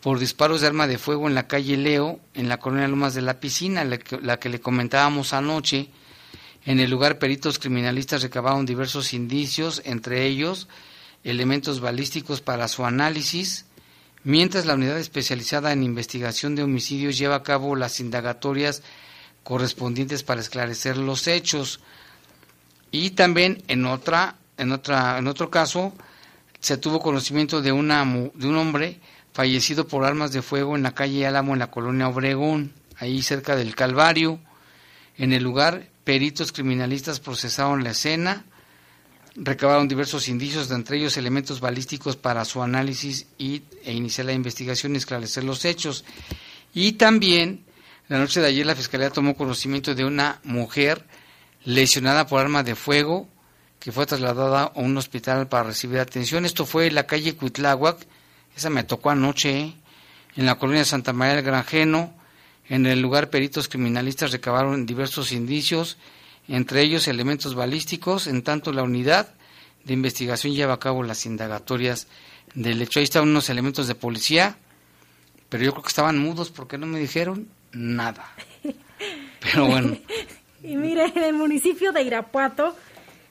[0.00, 3.22] por disparos de arma de fuego en la calle Leo, en la colonia Lomas de
[3.22, 5.90] la Piscina, la que, le comentábamos anoche.
[6.64, 10.68] En el lugar peritos criminalistas recabaron diversos indicios, entre ellos
[11.24, 13.66] elementos balísticos para su análisis,
[14.24, 18.82] mientras la unidad especializada en investigación de homicidios lleva a cabo las indagatorias
[19.42, 21.80] correspondientes para esclarecer los hechos.
[22.90, 25.92] Y también en otra, en otra, en otro caso,
[26.60, 29.00] se tuvo conocimiento de una de un hombre
[29.38, 33.54] fallecido por armas de fuego en la calle Álamo en la colonia Obregón, ahí cerca
[33.54, 34.40] del Calvario.
[35.16, 38.46] En el lugar, peritos criminalistas procesaron la escena,
[39.36, 44.94] recabaron diversos indicios, entre ellos elementos balísticos para su análisis y, e iniciar la investigación
[44.94, 46.04] y esclarecer los hechos.
[46.74, 47.64] Y también
[48.08, 51.06] la noche de ayer la Fiscalía tomó conocimiento de una mujer
[51.64, 53.28] lesionada por arma de fuego
[53.78, 56.44] que fue trasladada a un hospital para recibir atención.
[56.44, 58.04] Esto fue en la calle Cuitláhuac,
[58.58, 59.74] esa me tocó anoche, ¿eh?
[60.36, 62.12] en la colonia de Santa María del Granjeno.
[62.68, 65.96] En el lugar peritos criminalistas recabaron diversos indicios,
[66.48, 69.28] entre ellos elementos balísticos, en tanto la unidad
[69.84, 72.08] de investigación lleva a cabo las indagatorias
[72.54, 72.98] del hecho.
[72.98, 74.56] Ahí estaban unos elementos de policía,
[75.48, 78.28] pero yo creo que estaban mudos porque no me dijeron nada.
[79.40, 79.96] Pero bueno.
[80.62, 82.76] y mire, en el municipio de Irapuato,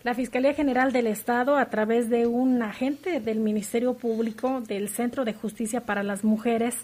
[0.08, 5.26] la Fiscalía General del Estado, a través de un agente del Ministerio Público del Centro
[5.26, 6.76] de Justicia para las Mujeres,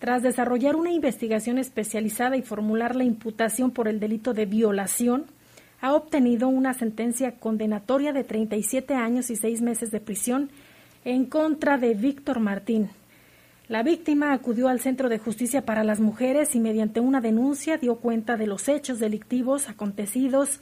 [0.00, 5.26] tras desarrollar una investigación especializada y formular la imputación por el delito de violación,
[5.80, 10.50] ha obtenido una sentencia condenatoria de 37 años y 6 meses de prisión
[11.04, 12.90] en contra de Víctor Martín,
[13.68, 17.98] la víctima acudió al Centro de Justicia para las Mujeres y mediante una denuncia dio
[17.98, 20.58] cuenta de los hechos delictivos acontecidos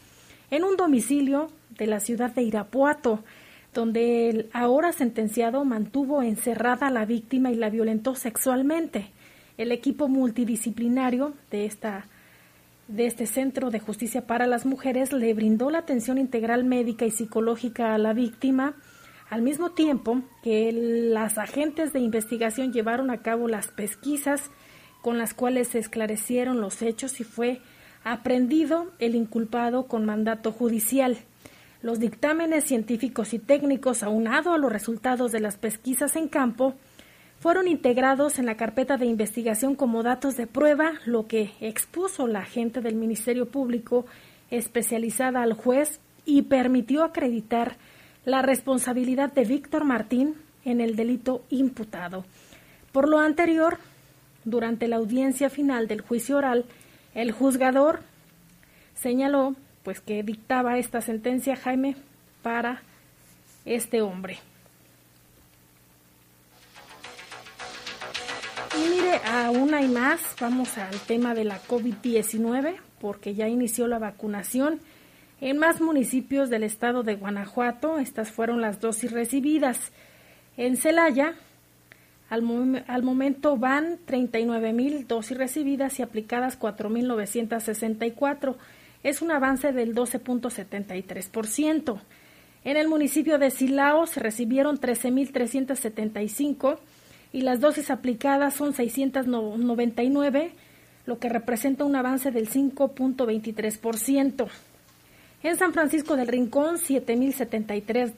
[0.51, 3.25] en un domicilio de la ciudad de Irapuato,
[3.73, 9.11] donde el ahora sentenciado mantuvo encerrada a la víctima y la violentó sexualmente.
[9.57, 12.07] El equipo multidisciplinario de esta
[12.89, 17.11] de este Centro de Justicia para las Mujeres le brindó la atención integral médica y
[17.11, 18.77] psicológica a la víctima
[19.29, 24.51] al mismo tiempo que las agentes de investigación llevaron a cabo las pesquisas
[25.03, 27.61] con las cuales se esclarecieron los hechos y fue
[28.05, 31.19] aprendido el inculpado con mandato judicial.
[31.81, 36.75] Los dictámenes científicos y técnicos, aunado a los resultados de las pesquisas en campo,
[37.39, 42.41] fueron integrados en la carpeta de investigación como datos de prueba, lo que expuso la
[42.41, 44.07] agente del Ministerio Público
[44.51, 47.77] especializada al juez y permitió acreditar
[48.25, 52.25] la responsabilidad de Víctor Martín en el delito imputado.
[52.91, 53.79] Por lo anterior,
[54.45, 56.65] durante la audiencia final del juicio oral,
[57.15, 58.01] el juzgador
[58.95, 59.55] señaló
[59.89, 61.97] pues que dictaba esta sentencia Jaime
[62.43, 62.83] para
[63.65, 64.37] este hombre.
[68.77, 73.99] Y mire, aún hay más, vamos al tema de la COVID-19, porque ya inició la
[73.99, 74.81] vacunación
[75.41, 79.91] en más municipios del estado de Guanajuato, estas fueron las dosis recibidas.
[80.59, 81.33] En Celaya,
[82.29, 88.55] al, momento van 39 mil dosis recibidas y aplicadas 4.964.
[89.03, 92.01] Es un avance del 12.73%.
[92.65, 96.79] En el municipio de Silao se recibieron 13.375
[97.33, 100.53] y las dosis aplicadas son 699,
[101.07, 104.49] lo que representa un avance del 5.23%.
[105.43, 108.13] En San Francisco del Rincón, 7.073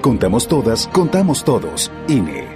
[0.00, 1.92] Contamos todas, contamos todos.
[2.08, 2.48] INE.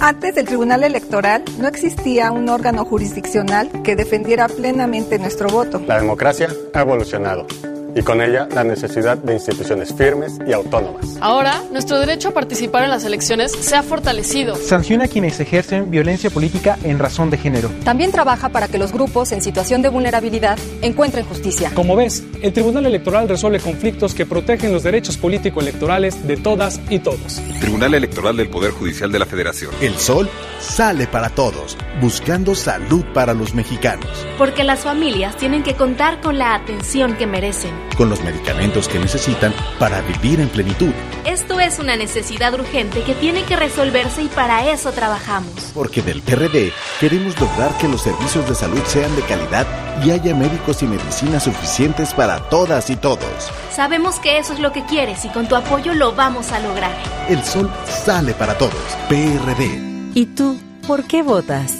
[0.00, 5.82] Antes del Tribunal Electoral no existía un órgano jurisdiccional que defendiera plenamente nuestro voto.
[5.86, 7.46] La democracia ha evolucionado
[7.94, 11.16] y con ella la necesidad de instituciones firmes y autónomas.
[11.20, 14.56] Ahora, nuestro derecho a participar en las elecciones se ha fortalecido.
[14.56, 17.70] Sanciona a quienes ejercen violencia política en razón de género.
[17.84, 21.72] También trabaja para que los grupos en situación de vulnerabilidad encuentren justicia.
[21.74, 26.98] Como ves, el Tribunal Electoral resuelve conflictos que protegen los derechos político-electorales de todas y
[27.00, 27.40] todos.
[27.60, 29.70] Tribunal Electoral del Poder Judicial de la Federación.
[29.80, 30.28] El sol
[30.60, 34.08] sale para todos, buscando salud para los mexicanos.
[34.36, 38.98] Porque las familias tienen que contar con la atención que merecen con los medicamentos que
[38.98, 40.92] necesitan para vivir en plenitud.
[41.24, 45.52] Esto es una necesidad urgente que tiene que resolverse y para eso trabajamos.
[45.74, 49.66] Porque del PRD queremos lograr que los servicios de salud sean de calidad
[50.04, 53.50] y haya médicos y medicinas suficientes para todas y todos.
[53.72, 56.96] Sabemos que eso es lo que quieres y con tu apoyo lo vamos a lograr.
[57.28, 58.74] El sol sale para todos.
[59.08, 60.10] PRD.
[60.14, 61.74] ¿Y tú, por qué votas?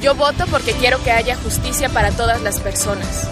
[0.00, 3.28] Yo voto porque quiero que haya justicia para todas las personas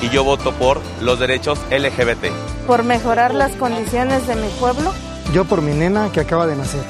[0.00, 2.26] y yo voto por los derechos LGBT.
[2.66, 4.92] Por mejorar las condiciones de mi pueblo.
[5.32, 6.82] Yo por mi nena que acaba de nacer.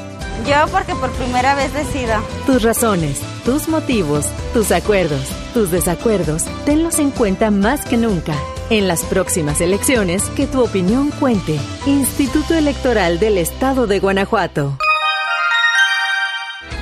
[0.46, 2.20] Yo porque por primera vez decida.
[2.44, 8.34] Tus razones, tus motivos, tus acuerdos, tus desacuerdos, tenlos en cuenta más que nunca.
[8.70, 11.58] En las próximas elecciones, que tu opinión cuente.
[11.86, 14.76] Instituto Electoral del Estado de Guanajuato.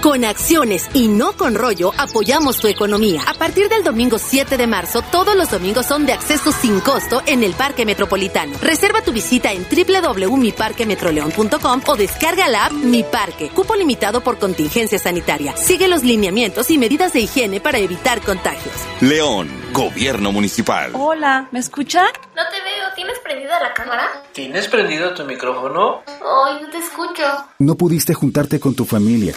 [0.02, 3.22] Con acciones y no con rollo, apoyamos tu economía.
[3.24, 7.22] A partir del domingo 7 de marzo, todos los domingos son de acceso sin costo
[7.24, 8.58] en el Parque Metropolitano.
[8.60, 13.50] Reserva tu visita en www.miparquemetroleón.com o descarga la app Mi Parque.
[13.50, 15.56] Cupo limitado por contingencia sanitaria.
[15.56, 18.74] Sigue los lineamientos y medidas de higiene para evitar contagios.
[19.02, 20.90] León, Gobierno Municipal.
[20.94, 22.06] Hola, ¿me escucha?
[22.34, 22.92] No te veo.
[22.96, 24.24] ¿Tienes prendida la cámara?
[24.32, 26.02] ¿Tienes prendido tu micrófono?
[26.08, 27.22] Ay, no te escucho.
[27.60, 29.36] No pudiste juntarte con tu familia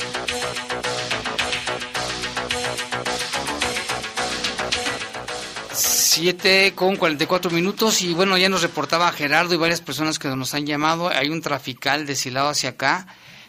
[6.21, 10.53] 7 con 44 minutos y bueno, ya nos reportaba Gerardo y varias personas que nos
[10.53, 11.09] han llamado.
[11.09, 13.07] Hay un trafical de Silao hacia acá,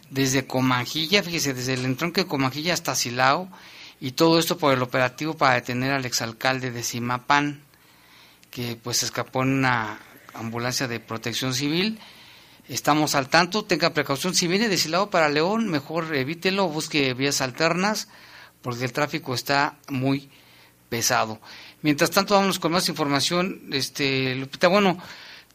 [0.08, 3.50] desde Comanjilla, fíjese, desde el entronque de Comanjilla hasta Silao
[4.00, 7.60] y todo esto por el operativo para detener al exalcalde de Simapán,
[8.50, 10.00] que pues escapó en una
[10.32, 12.00] ambulancia de protección civil.
[12.70, 14.34] Estamos al tanto, tenga precaución.
[14.34, 18.08] Si viene de Silao para León, mejor evítelo, busque vías alternas,
[18.62, 20.30] porque el tráfico está muy
[20.88, 21.38] pesado.
[21.82, 23.62] Mientras tanto, vamos con más información.
[23.72, 24.98] Este, Lupita, bueno,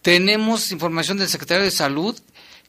[0.01, 2.17] tenemos información del secretario de Salud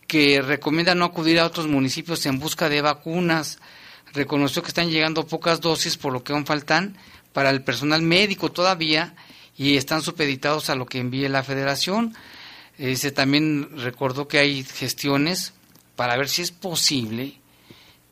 [0.07, 3.59] que recomienda no acudir a otros municipios en busca de vacunas.
[4.15, 6.97] Reconoció que están llegando pocas dosis, por lo que aún faltan
[7.33, 9.15] para el personal médico todavía
[9.57, 12.15] y están supeditados a lo que envíe la federación.
[12.79, 15.53] Ese también recordó que hay gestiones
[15.97, 17.35] para ver si es posible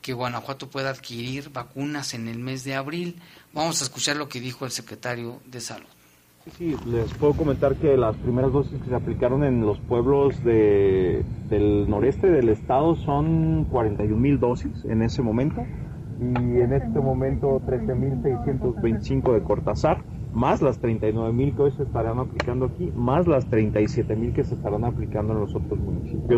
[0.07, 3.17] que Guanajuato pueda adquirir vacunas en el mes de abril.
[3.53, 5.89] Vamos a escuchar lo que dijo el secretario de Salud.
[6.57, 11.25] Sí, les puedo comentar que las primeras dosis que se aplicaron en los pueblos de,
[11.49, 15.65] del noreste del estado son 41 mil dosis en ese momento
[16.21, 20.05] y en este momento 13.625 de Cortázar
[20.37, 24.43] más las 39 mil que hoy se estarán aplicando aquí, más las 37 mil que
[24.43, 26.29] se estarán aplicando en los otros municipios.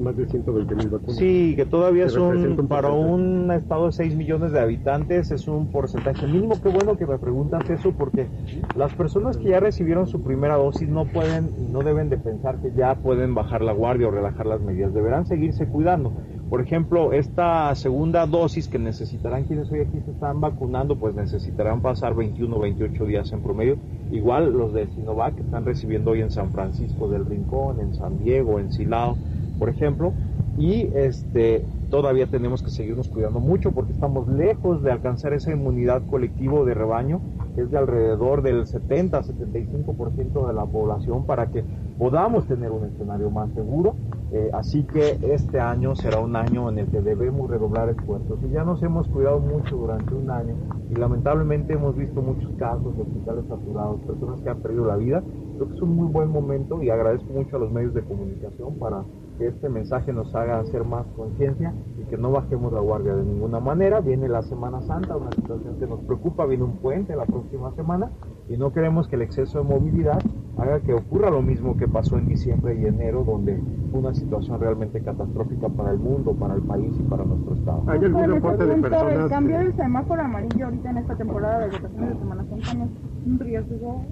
[0.00, 1.16] más de 120 mil vacunas.
[1.16, 5.70] Sí, que todavía es un, para un estado de 6 millones de habitantes, es un
[5.70, 6.60] porcentaje mínimo.
[6.60, 8.26] Qué bueno que me preguntas eso, porque
[8.74, 12.72] las personas que ya recibieron su primera dosis no pueden, no deben de pensar que
[12.76, 16.12] ya pueden bajar la guardia o relajar las medidas, deberán seguirse cuidando.
[16.52, 21.80] Por ejemplo, esta segunda dosis que necesitarán quienes hoy aquí se están vacunando, pues necesitarán
[21.80, 23.78] pasar 21 o 28 días en promedio.
[24.10, 28.18] Igual los de Sinovac que están recibiendo hoy en San Francisco del Rincón, en San
[28.18, 29.16] Diego, en Silao,
[29.58, 30.12] por ejemplo.
[30.58, 36.02] Y este, todavía tenemos que seguirnos cuidando mucho porque estamos lejos de alcanzar esa inmunidad
[36.04, 37.22] colectiva de rebaño,
[37.54, 41.64] que es de alrededor del 70-75% de la población, para que
[41.96, 43.94] podamos tener un escenario más seguro
[44.34, 48.38] eh, así que este año será un año en el que debemos redoblar esfuerzos.
[48.42, 50.54] Y ya nos hemos cuidado mucho durante un año
[50.90, 55.22] y lamentablemente hemos visto muchos casos de hospitales saturados, personas que han perdido la vida.
[55.56, 58.74] Creo que es un muy buen momento y agradezco mucho a los medios de comunicación
[58.78, 59.04] para
[59.38, 63.24] que este mensaje nos haga hacer más conciencia y que no bajemos la guardia de
[63.24, 64.00] ninguna manera.
[64.00, 68.10] Viene la Semana Santa, una situación que nos preocupa, viene un puente la próxima semana
[68.48, 70.20] y no queremos que el exceso de movilidad
[70.58, 73.60] haga que ocurra lo mismo que pasó en diciembre y enero, donde
[73.90, 77.82] fue una situación realmente catastrófica para el mundo, para el país y para nuestro Estado.
[77.86, 79.24] ¿Hay algún reporte de personas?
[79.24, 82.84] El cambio del semáforo amarillo ahorita en esta temporada de vacaciones de Semana Santa no
[82.84, 82.90] es
[83.26, 84.04] un riesgo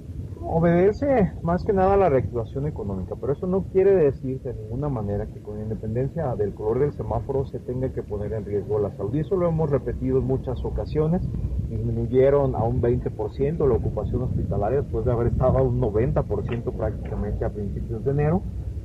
[0.43, 4.89] obedece más que nada a la reactivación económica, pero eso no quiere decir de ninguna
[4.89, 8.91] manera que con independencia del color del semáforo se tenga que poner en riesgo la
[8.97, 9.13] salud.
[9.13, 11.21] Y eso lo hemos repetido en muchas ocasiones.
[11.69, 17.45] Disminuyeron a un 20% la ocupación hospitalaria después de haber estado a un 90% prácticamente
[17.45, 18.41] a principios de enero.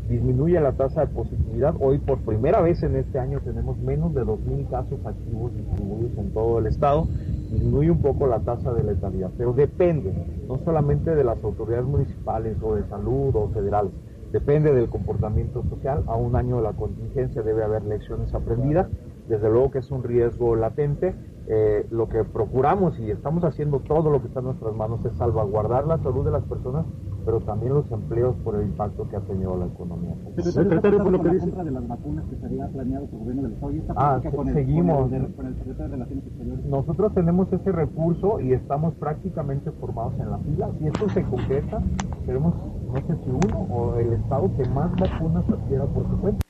[0.08, 1.74] Disminuye la tasa de positividad.
[1.80, 6.30] Hoy por primera vez en este año tenemos menos de 2.000 casos activos distribuidos en
[6.32, 7.08] todo el estado
[7.50, 10.12] disminuye un poco la tasa de letalidad, pero depende
[10.48, 13.92] no solamente de las autoridades municipales o de salud o federales,
[14.32, 16.04] depende del comportamiento social.
[16.06, 18.88] A un año de la contingencia debe haber lecciones aprendidas.
[19.28, 21.14] Desde luego que es un riesgo latente.
[21.48, 25.16] Eh, lo que procuramos y estamos haciendo todo lo que está en nuestras manos es
[25.16, 26.84] salvaguardar la salud de las personas
[27.26, 30.14] pero también los empleos por el impacto que ha tenido la economía.
[30.38, 31.50] Secretario, por lo que dice.
[31.50, 33.72] de las vacunas que sería planeado por el gobierno del Estado.
[33.72, 35.12] ¿Y esta ah, con seguimos.
[35.12, 36.64] El, con el, secretario de Relaciones Exteriores?
[36.66, 40.70] Nosotros tenemos ese recurso y estamos prácticamente formados en la fila.
[40.78, 41.82] Si esto se concreta,
[42.24, 42.54] tenemos,
[42.86, 46.46] no sé si uno o el Estado que más vacunas adquiera por su cuenta.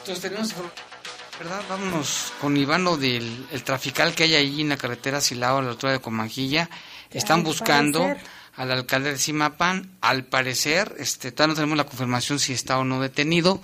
[0.00, 0.54] Entonces tenemos
[1.38, 1.62] ¿verdad?
[1.68, 5.70] Vámonos con Ivano del el trafical que hay ahí en la carretera Silao a la
[5.70, 6.68] altura de Comanjilla.
[7.10, 8.14] Están buscando
[8.56, 9.96] al alcalde de Simapán.
[10.00, 13.60] Al parecer, este, todavía no tenemos la confirmación si está o no detenido,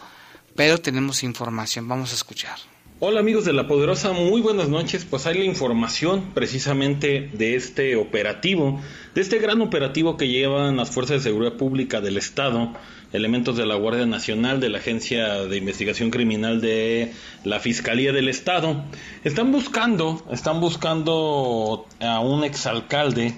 [0.57, 1.89] pero tenemos información.
[1.89, 2.59] Vamos a escuchar.
[3.03, 5.07] Hola amigos de La Poderosa, muy buenas noches.
[5.09, 8.78] Pues hay la información precisamente de este operativo,
[9.14, 12.74] de este gran operativo que llevan las Fuerzas de Seguridad Pública del Estado,
[13.14, 18.28] elementos de la Guardia Nacional, de la Agencia de Investigación Criminal de la Fiscalía del
[18.28, 18.84] Estado.
[19.24, 23.32] Están buscando, están buscando a un exalcalde,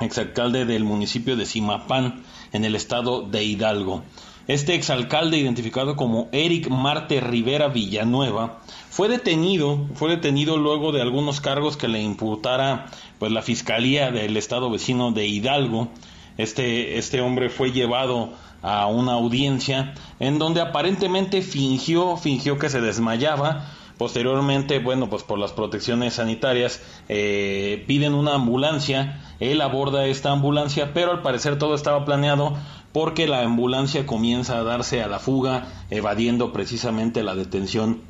[0.00, 4.02] exalcalde del municipio de Simapán, en el estado de Hidalgo.
[4.46, 11.40] Este exalcalde, identificado como Eric Marte Rivera Villanueva, fue detenido, fue detenido luego de algunos
[11.40, 12.86] cargos que le imputara
[13.18, 15.88] pues la Fiscalía del Estado vecino de Hidalgo.
[16.38, 18.30] Este, este hombre fue llevado
[18.62, 23.66] a una audiencia en donde aparentemente fingió, fingió que se desmayaba.
[23.98, 26.80] Posteriormente, bueno, pues por las protecciones sanitarias
[27.10, 29.20] eh, piden una ambulancia.
[29.40, 32.56] Él aborda esta ambulancia, pero al parecer todo estaba planeado
[32.92, 38.02] porque la ambulancia comienza a darse a la fuga, evadiendo precisamente la detención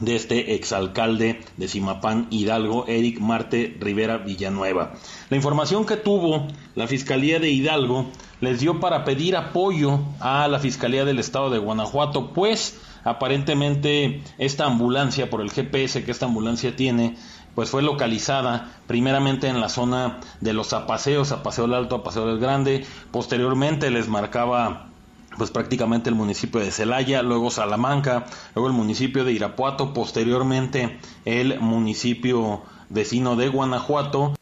[0.00, 4.94] de este exalcalde de Simapán Hidalgo, Eric Marte Rivera Villanueva.
[5.28, 8.06] La información que tuvo la Fiscalía de Hidalgo
[8.40, 14.66] les dio para pedir apoyo a la Fiscalía del Estado de Guanajuato, pues aparentemente esta
[14.66, 17.16] ambulancia, por el GPS que esta ambulancia tiene,
[17.58, 22.04] pues fue localizada primeramente en la zona de los apaseos, a Paseo del Alto, a
[22.04, 24.86] Paseo del Grande, posteriormente les marcaba
[25.36, 31.58] pues prácticamente el municipio de Celaya, luego Salamanca, luego el municipio de Irapuato, posteriormente el
[31.58, 34.36] municipio vecino de Guanajuato.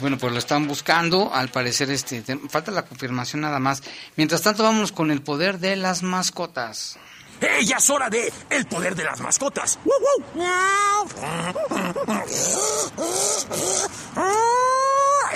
[0.00, 3.82] Bueno, pues lo están buscando, al parecer este falta la confirmación nada más.
[4.16, 7.00] Mientras tanto, vámonos con el poder de las mascotas.
[7.42, 9.78] ¡Eh, ya es hora de el poder de las mascotas!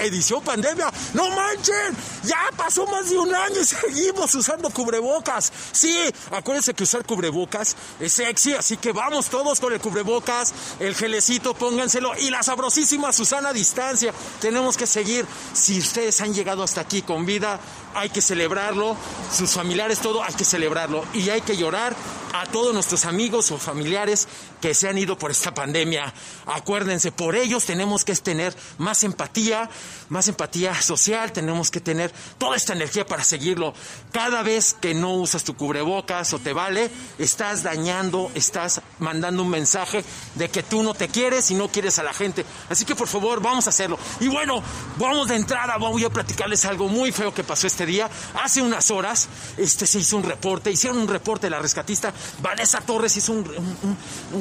[0.07, 0.93] edición pandemia.
[1.15, 1.97] ¡No manchen!
[2.25, 5.53] Ya pasó más de un año y seguimos usando cubrebocas.
[5.73, 5.97] Sí,
[6.31, 11.55] acuérdense que usar cubrebocas es sexy, así que vamos todos con el cubrebocas, el gelecito,
[11.55, 14.13] pónganselo y la sabrosísima Susana a distancia.
[14.41, 15.27] Tenemos que seguir.
[15.53, 17.59] Si ustedes han llegado hasta aquí con vida,
[17.95, 18.97] hay que celebrarlo.
[19.35, 21.05] Sus familiares, todo, hay que celebrarlo.
[21.15, 21.96] Y hay que llorar
[22.33, 24.29] a todos nuestros amigos o familiares
[24.61, 26.13] que se han ido por esta pandemia.
[26.47, 29.71] Acuérdense, por ellos tenemos que tener más empatía,
[30.09, 33.75] más empatía social, tenemos que tener toda esta energía para seguirlo.
[34.13, 39.51] Cada vez que no usas tu cubrebocas o te vale, estás dañando, estás mandando un
[39.51, 42.45] mensaje de que tú no te quieres y no quieres a la gente.
[42.69, 43.99] Así que por favor, vamos a hacerlo.
[44.21, 44.63] Y bueno,
[44.99, 48.11] vamos de entrada, voy a platicarles algo muy feo que pasó este día.
[48.43, 52.12] Hace unas horas, este se hizo un reporte, hicieron un reporte de la rescatista
[52.43, 53.47] Vanessa Torres hizo un,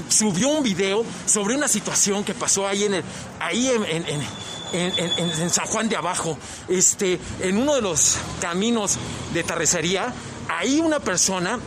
[0.09, 3.03] subió un video sobre una situación que pasó ahí en el,
[3.39, 6.37] ahí en en, San Juan de Abajo,
[6.67, 8.97] este, en uno de los caminos
[9.33, 10.13] de terracería,
[10.49, 11.59] ahí una persona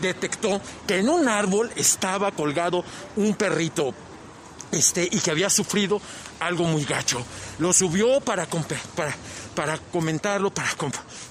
[0.00, 2.82] detectó que en un árbol estaba colgado
[3.16, 3.92] un perrito
[4.72, 6.00] este, y que había sufrido
[6.38, 7.22] algo muy gacho.
[7.58, 9.14] Lo subió para, para,
[9.54, 10.68] para comentarlo, para,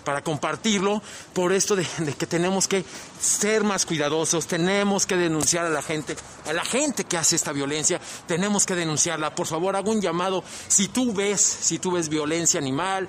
[0.03, 1.01] para compartirlo,
[1.33, 1.85] por esto de,
[2.17, 2.83] que tenemos que
[3.19, 6.15] ser más cuidadosos, tenemos que denunciar a la gente,
[6.45, 9.35] a la gente que hace esta violencia, tenemos que denunciarla.
[9.35, 13.07] Por favor, hago un llamado, si tú ves, si tú ves violencia animal,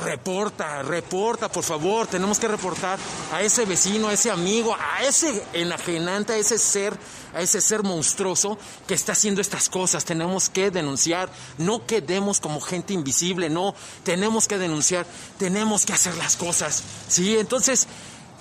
[0.00, 2.98] reporta, reporta, por favor, tenemos que reportar
[3.32, 6.96] a ese vecino, a ese amigo, a ese enajenante, a ese ser,
[7.34, 10.04] a ese ser monstruoso que está haciendo estas cosas.
[10.04, 15.06] Tenemos que denunciar, no quedemos como gente invisible, no, tenemos que denunciar,
[15.38, 17.36] tenemos que hacer las cosas, ¿sí?
[17.38, 17.86] Entonces,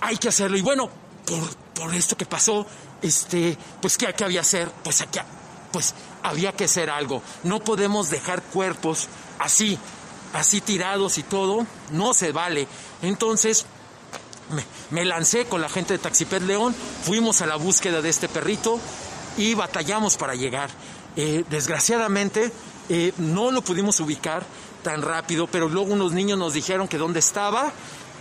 [0.02, 0.58] hay que hacerlo.
[0.58, 0.90] Y bueno,
[1.26, 2.66] por, por esto que pasó,
[3.02, 4.72] este, pues, ¿qué, qué había que hacer?
[4.84, 5.20] Pues, aquí,
[5.72, 5.94] pues,
[6.24, 7.22] había que hacer algo.
[7.44, 9.08] No podemos dejar cuerpos
[9.40, 9.78] así,
[10.34, 12.68] así tirados y todo, no se vale.
[13.02, 13.66] Entonces
[14.92, 18.80] me, lancé con la gente de Taxipet León, fuimos a la búsqueda de este perrito
[19.38, 20.70] y batallamos para llegar.
[21.16, 22.52] Eh, desgraciadamente
[22.90, 24.46] eh, no lo pudimos ubicar
[24.84, 27.72] tan rápido, pero luego unos niños nos dijeron que dónde estaba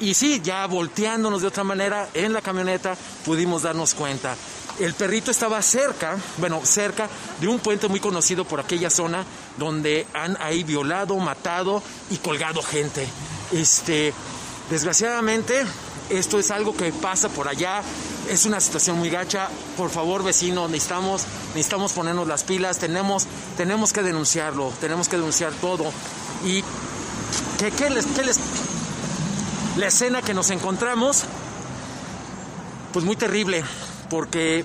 [0.00, 4.36] y sí, ya volteándonos de otra manera en la camioneta pudimos darnos cuenta.
[4.78, 7.08] El perrito estaba cerca, bueno, cerca
[7.40, 9.24] de un puente muy conocido por aquella zona
[9.56, 13.08] donde han ahí violado, matado y colgado gente.
[13.50, 14.14] Este,
[14.70, 15.64] desgraciadamente,
[16.10, 17.82] esto es algo que pasa por allá,
[18.30, 19.48] es una situación muy gacha.
[19.76, 21.22] Por favor, vecinos, necesitamos,
[21.56, 23.26] necesitamos ponernos las pilas, tenemos,
[23.56, 25.90] tenemos que denunciarlo, tenemos que denunciar todo.
[26.44, 26.62] Y
[27.58, 28.38] ¿qué, qué les, qué les,
[29.76, 31.24] la escena que nos encontramos,
[32.92, 33.64] pues muy terrible
[34.08, 34.64] porque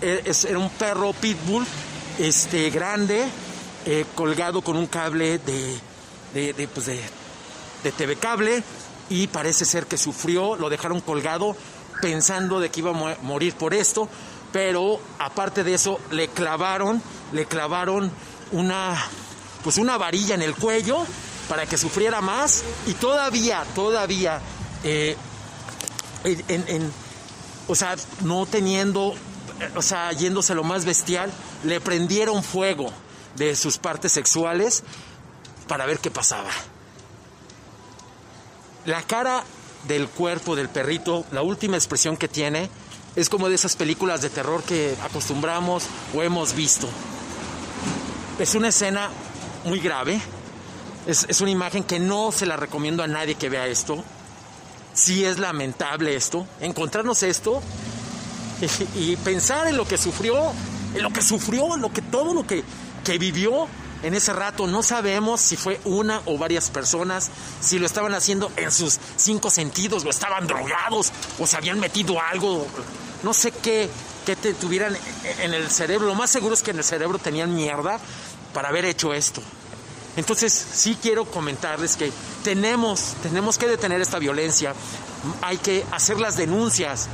[0.00, 1.66] e, era un perro pitbull
[2.18, 3.24] este, grande,
[3.86, 5.80] eh, colgado con un cable de,
[6.34, 7.00] de, pues de,
[7.82, 8.62] de TV cable
[9.08, 11.56] y parece ser que sufrió, lo dejaron colgado
[12.00, 14.08] pensando de que iba a morir por esto,
[14.52, 18.10] pero aparte de eso le clavaron, le clavaron
[18.52, 18.96] una,
[19.62, 21.04] pues una varilla en el cuello
[21.48, 24.40] para que sufriera más y todavía, todavía,
[24.84, 25.16] eh,
[26.24, 26.92] en,
[27.72, 29.14] o sea, no teniendo,
[29.74, 31.32] o sea, yéndose lo más bestial,
[31.64, 32.92] le prendieron fuego
[33.36, 34.82] de sus partes sexuales
[35.68, 36.50] para ver qué pasaba.
[38.84, 39.42] La cara
[39.88, 42.68] del cuerpo del perrito, la última expresión que tiene,
[43.16, 46.90] es como de esas películas de terror que acostumbramos o hemos visto.
[48.38, 49.08] Es una escena
[49.64, 50.20] muy grave,
[51.06, 54.04] es, es una imagen que no se la recomiendo a nadie que vea esto
[54.94, 57.62] sí es lamentable esto, encontrarnos esto
[58.94, 60.52] y, pensar en lo que sufrió,
[60.94, 62.64] en lo que sufrió, en lo que todo lo que,
[63.04, 63.66] que vivió
[64.02, 64.66] en ese rato.
[64.66, 67.30] No sabemos si fue una o varias personas,
[67.60, 72.20] si lo estaban haciendo en sus cinco sentidos, o estaban drogados, o se habían metido
[72.20, 72.66] algo,
[73.22, 73.88] no sé qué,
[74.26, 74.96] qué te tuvieran
[75.40, 76.06] en el cerebro.
[76.06, 77.98] Lo más seguro es que en el cerebro tenían mierda
[78.52, 79.42] para haber hecho esto.
[80.16, 82.12] Entonces, sí quiero comentarles que
[82.44, 84.74] tenemos, tenemos que detener esta violencia,
[85.40, 87.08] hay que hacer las denuncias.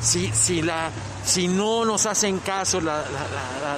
[0.00, 0.90] Si, si, la,
[1.26, 3.04] si no nos hacen caso la,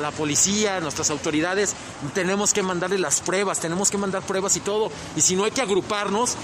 [0.00, 1.74] la, policía, nuestras autoridades,
[2.12, 4.92] tenemos que mandarle las pruebas, tenemos que mandar pruebas y todo.
[5.16, 6.36] Y si no hay que agruparnos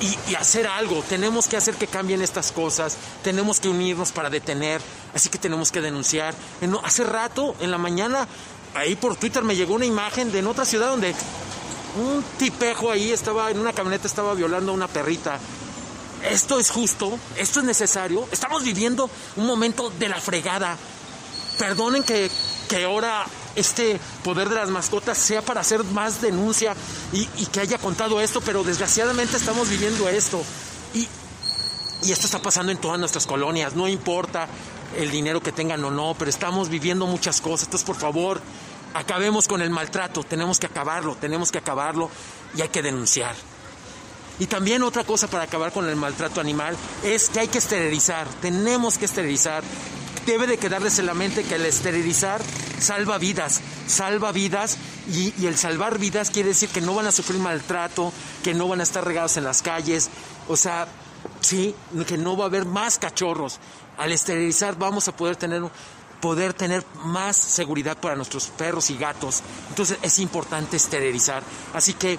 [0.00, 1.02] y, hacer algo.
[1.08, 2.96] Tenemos que hacer que cambien estas cosas.
[3.22, 4.80] Tenemos que unirnos para detener.
[5.14, 6.34] Así que tenemos que denunciar.
[6.82, 8.28] hace rato, en la mañana,
[8.74, 11.14] ahí por Twitter me llegó una imagen de en otra ciudad donde
[11.96, 15.38] un tipejo ahí estaba en una camioneta estaba violando a una perrita.
[16.28, 18.26] Esto es justo, esto es necesario.
[18.32, 20.76] Estamos viviendo un momento de la fregada.
[21.58, 22.30] Perdonen que,
[22.68, 23.26] que ahora
[23.56, 26.74] este poder de las mascotas sea para hacer más denuncia
[27.12, 30.42] y, que haya contado esto, pero desgraciadamente estamos viviendo esto.
[30.94, 31.06] Y,
[32.02, 34.48] y esto está pasando en todas nuestras colonias, no importa
[34.96, 37.66] el dinero que tengan o no, pero estamos viviendo muchas cosas.
[37.66, 38.40] Entonces, por favor,
[38.94, 42.10] acabemos con el maltrato, tenemos que acabarlo, tenemos que acabarlo
[42.56, 43.34] y hay que denunciar.
[44.38, 48.26] Y también otra cosa para acabar con el maltrato animal es que hay que esterilizar,
[48.40, 49.62] tenemos que esterilizar
[50.26, 52.40] debe de quedarles en la mente que el esterilizar
[52.78, 54.78] salva vidas, salva vidas
[55.08, 58.80] y, el salvar vidas quiere decir que no van a sufrir maltrato, que no van
[58.80, 60.10] a estar regados en las calles,
[60.48, 60.88] o sea,
[61.40, 61.74] sí,
[62.06, 63.58] que no va a haber más cachorros.
[63.98, 65.62] Al esterilizar vamos a poder tener
[66.24, 69.42] poder tener más seguridad para nuestros perros y gatos.
[69.68, 71.42] Entonces es importante esterilizar.
[71.74, 72.18] Así que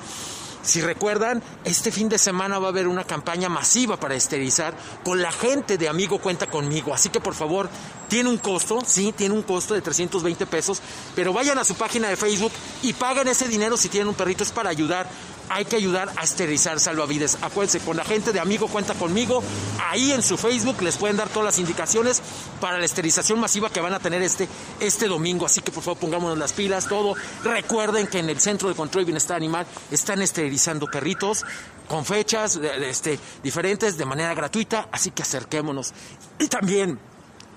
[0.62, 5.24] si recuerdan, este fin de semana va a haber una campaña masiva para esterilizar con
[5.24, 6.94] la gente de Amigo Cuenta conmigo.
[6.94, 7.68] Así que por favor,
[8.08, 10.84] tiene un costo, sí, tiene un costo de 320 pesos,
[11.16, 12.52] pero vayan a su página de Facebook
[12.84, 14.44] y paguen ese dinero si tienen un perrito.
[14.44, 15.10] Es para ayudar
[15.50, 17.38] hay que ayudar a esterilizar salvavidas.
[17.42, 19.44] Acuérdense, con la gente de Amigo Cuenta Conmigo,
[19.90, 22.22] ahí en su Facebook les pueden dar todas las indicaciones
[22.60, 24.48] para la esterilización masiva que van a tener este,
[24.80, 25.46] este domingo.
[25.46, 27.16] Así que por favor pongámonos las pilas, todo.
[27.44, 31.46] Recuerden que en el Centro de Control y Bienestar Animal están esterilizando perritos
[31.88, 35.94] con fechas este, diferentes de manera gratuita, así que acerquémonos.
[36.40, 37.00] Y también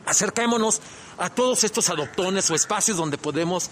[0.06, 0.80] acerquémonos
[1.18, 3.70] a todos estos adoptones o espacios donde podemos,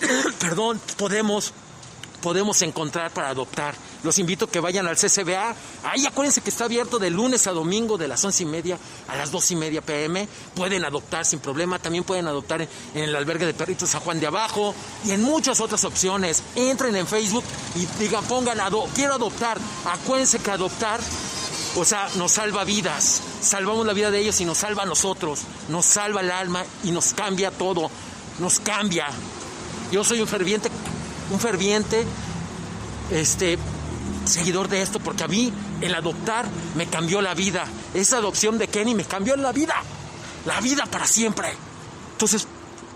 [0.38, 1.52] perdón, podemos
[2.22, 3.74] podemos encontrar para adoptar.
[4.02, 5.54] Los invito a que vayan al CCBA.
[5.84, 9.16] Ahí acuérdense que está abierto de lunes a domingo de las once y media a
[9.16, 10.26] las dos y media pm.
[10.54, 11.78] Pueden adoptar sin problema.
[11.78, 15.60] También pueden adoptar en, el albergue de perritos San Juan de Abajo y en muchas
[15.60, 16.42] otras opciones.
[16.56, 17.44] Entren en Facebook
[17.74, 18.58] y digan, pongan,
[18.94, 19.58] quiero adoptar.
[19.84, 21.00] Acuérdense que adoptar
[21.74, 23.20] o sea, nos salva vidas.
[23.40, 25.40] Salvamos la vida de ellos y nos salva a nosotros.
[25.68, 27.90] Nos salva el alma y nos cambia todo.
[28.38, 29.06] Nos cambia.
[29.90, 30.70] Yo soy un ferviente
[31.30, 32.04] un ferviente
[33.10, 33.58] este,
[34.24, 37.64] seguidor de esto, porque a mí el adoptar me cambió la vida.
[37.94, 39.74] Esa adopción de Kenny me cambió la vida,
[40.46, 41.52] la vida para siempre.
[42.12, 42.46] Entonces,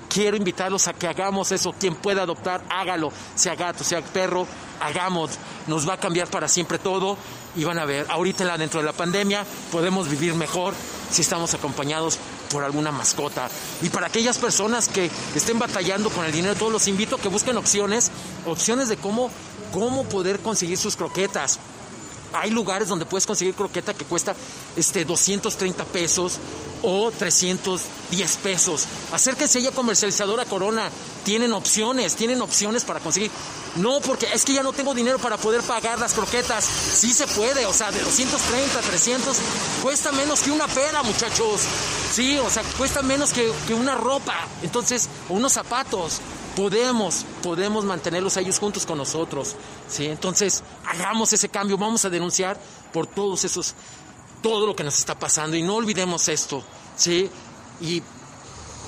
[0.09, 1.75] quiero invitarlos a que hagamos eso.
[1.79, 4.47] Quien pueda adoptar, hágalo, sea gato, sea perro,
[4.81, 5.33] hagamos.
[5.67, 7.17] Nos va a cambiar para siempre todo.
[7.57, 10.75] Y van a ver, ahorita dentro de la pandemia podemos vivir mejor
[11.11, 12.19] si estamos acompañados
[12.51, 13.49] por alguna mascota.
[13.83, 17.29] Y para aquellas personas que estén batallando con el dinero, todos los invito a que
[17.29, 18.11] busquen opciones,
[18.47, 19.31] opciones de cómo,
[19.73, 21.59] cómo poder conseguir sus croquetas.
[22.41, 24.35] Hay lugares donde puedes conseguir croqueta que cuesta
[24.77, 26.39] este 230 pesos
[26.83, 28.87] o 310 pesos.
[29.13, 30.91] Acérquense ya comercializadora Corona.
[31.25, 33.31] Tienen opciones, tienen opciones para conseguir.
[33.77, 36.65] No, porque es que ya no tengo dinero para poder pagar las croquetas.
[36.65, 39.37] Sí se puede, o sea, de 230, 300,
[39.83, 41.63] cuesta menos que una pera, muchachos.
[42.13, 44.47] Sí, o sea, cuesta menos que, que una ropa.
[44.63, 46.21] Entonces, o unos zapatos
[46.57, 49.55] podemos, podemos mantenerlos a ellos juntos con nosotros.
[49.89, 50.07] ¿sí?
[50.07, 52.59] Entonces, hagamos ese cambio, vamos a denunciar
[52.93, 53.75] por todos esos,
[54.43, 56.65] todo lo que nos está pasando y no olvidemos esto.
[56.97, 57.31] ¿sí?
[57.81, 58.03] Y,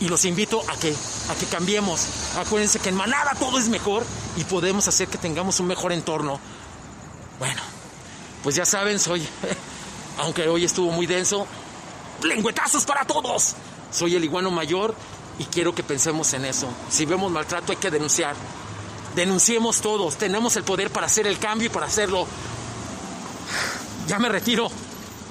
[0.00, 0.92] y los invito a que,
[1.28, 2.06] a que cambiemos.
[2.38, 4.04] Acuérdense que en manada todo es mejor
[4.36, 6.40] y podemos hacer que tengamos un mejor entorno.
[7.38, 7.60] Bueno,
[8.42, 9.28] pues ya saben, soy,
[10.18, 11.46] aunque hoy estuvo muy denso,
[12.22, 13.54] lengüetazos para todos.
[13.92, 14.94] Soy el iguano mayor
[15.39, 16.68] y quiero que pensemos en eso.
[16.91, 18.34] Si vemos maltrato hay que denunciar.
[19.14, 20.16] Denunciemos todos.
[20.16, 22.26] Tenemos el poder para hacer el cambio y para hacerlo.
[24.07, 24.70] Ya me retiro.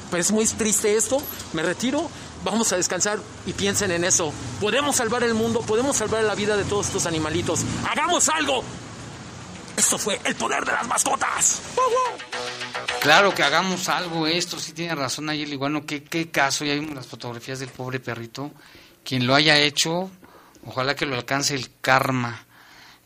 [0.10, 1.22] Pero es muy triste esto.
[1.54, 2.10] Me retiro.
[2.44, 4.32] Vamos a descansar y piensen en eso.
[4.62, 7.62] Podemos salvar el mundo, podemos salvar la vida de todos estos animalitos.
[7.90, 8.64] ¡Hagamos algo!
[9.76, 11.62] Esto fue el poder de las mascotas.
[13.02, 16.74] Claro que hagamos algo, esto sí tiene razón ahí el iguano, qué, qué caso, ya
[16.74, 18.52] vimos las fotografías del pobre perrito,
[19.08, 20.12] quien lo haya hecho,
[20.66, 22.44] ojalá que lo alcance el karma.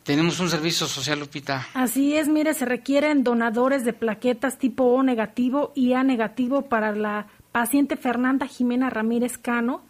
[0.02, 1.68] Tenemos un servicio social, Lupita.
[1.76, 6.92] Así es, mire, se requieren donadores de plaquetas tipo O negativo y A negativo para
[6.92, 9.84] la paciente Fernanda Jimena Ramírez Cano.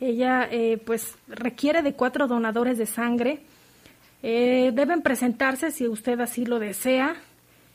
[0.00, 3.42] Ella, eh, pues, requiere de cuatro donadores de sangre.
[4.22, 7.16] Eh, deben presentarse, si usted así lo desea,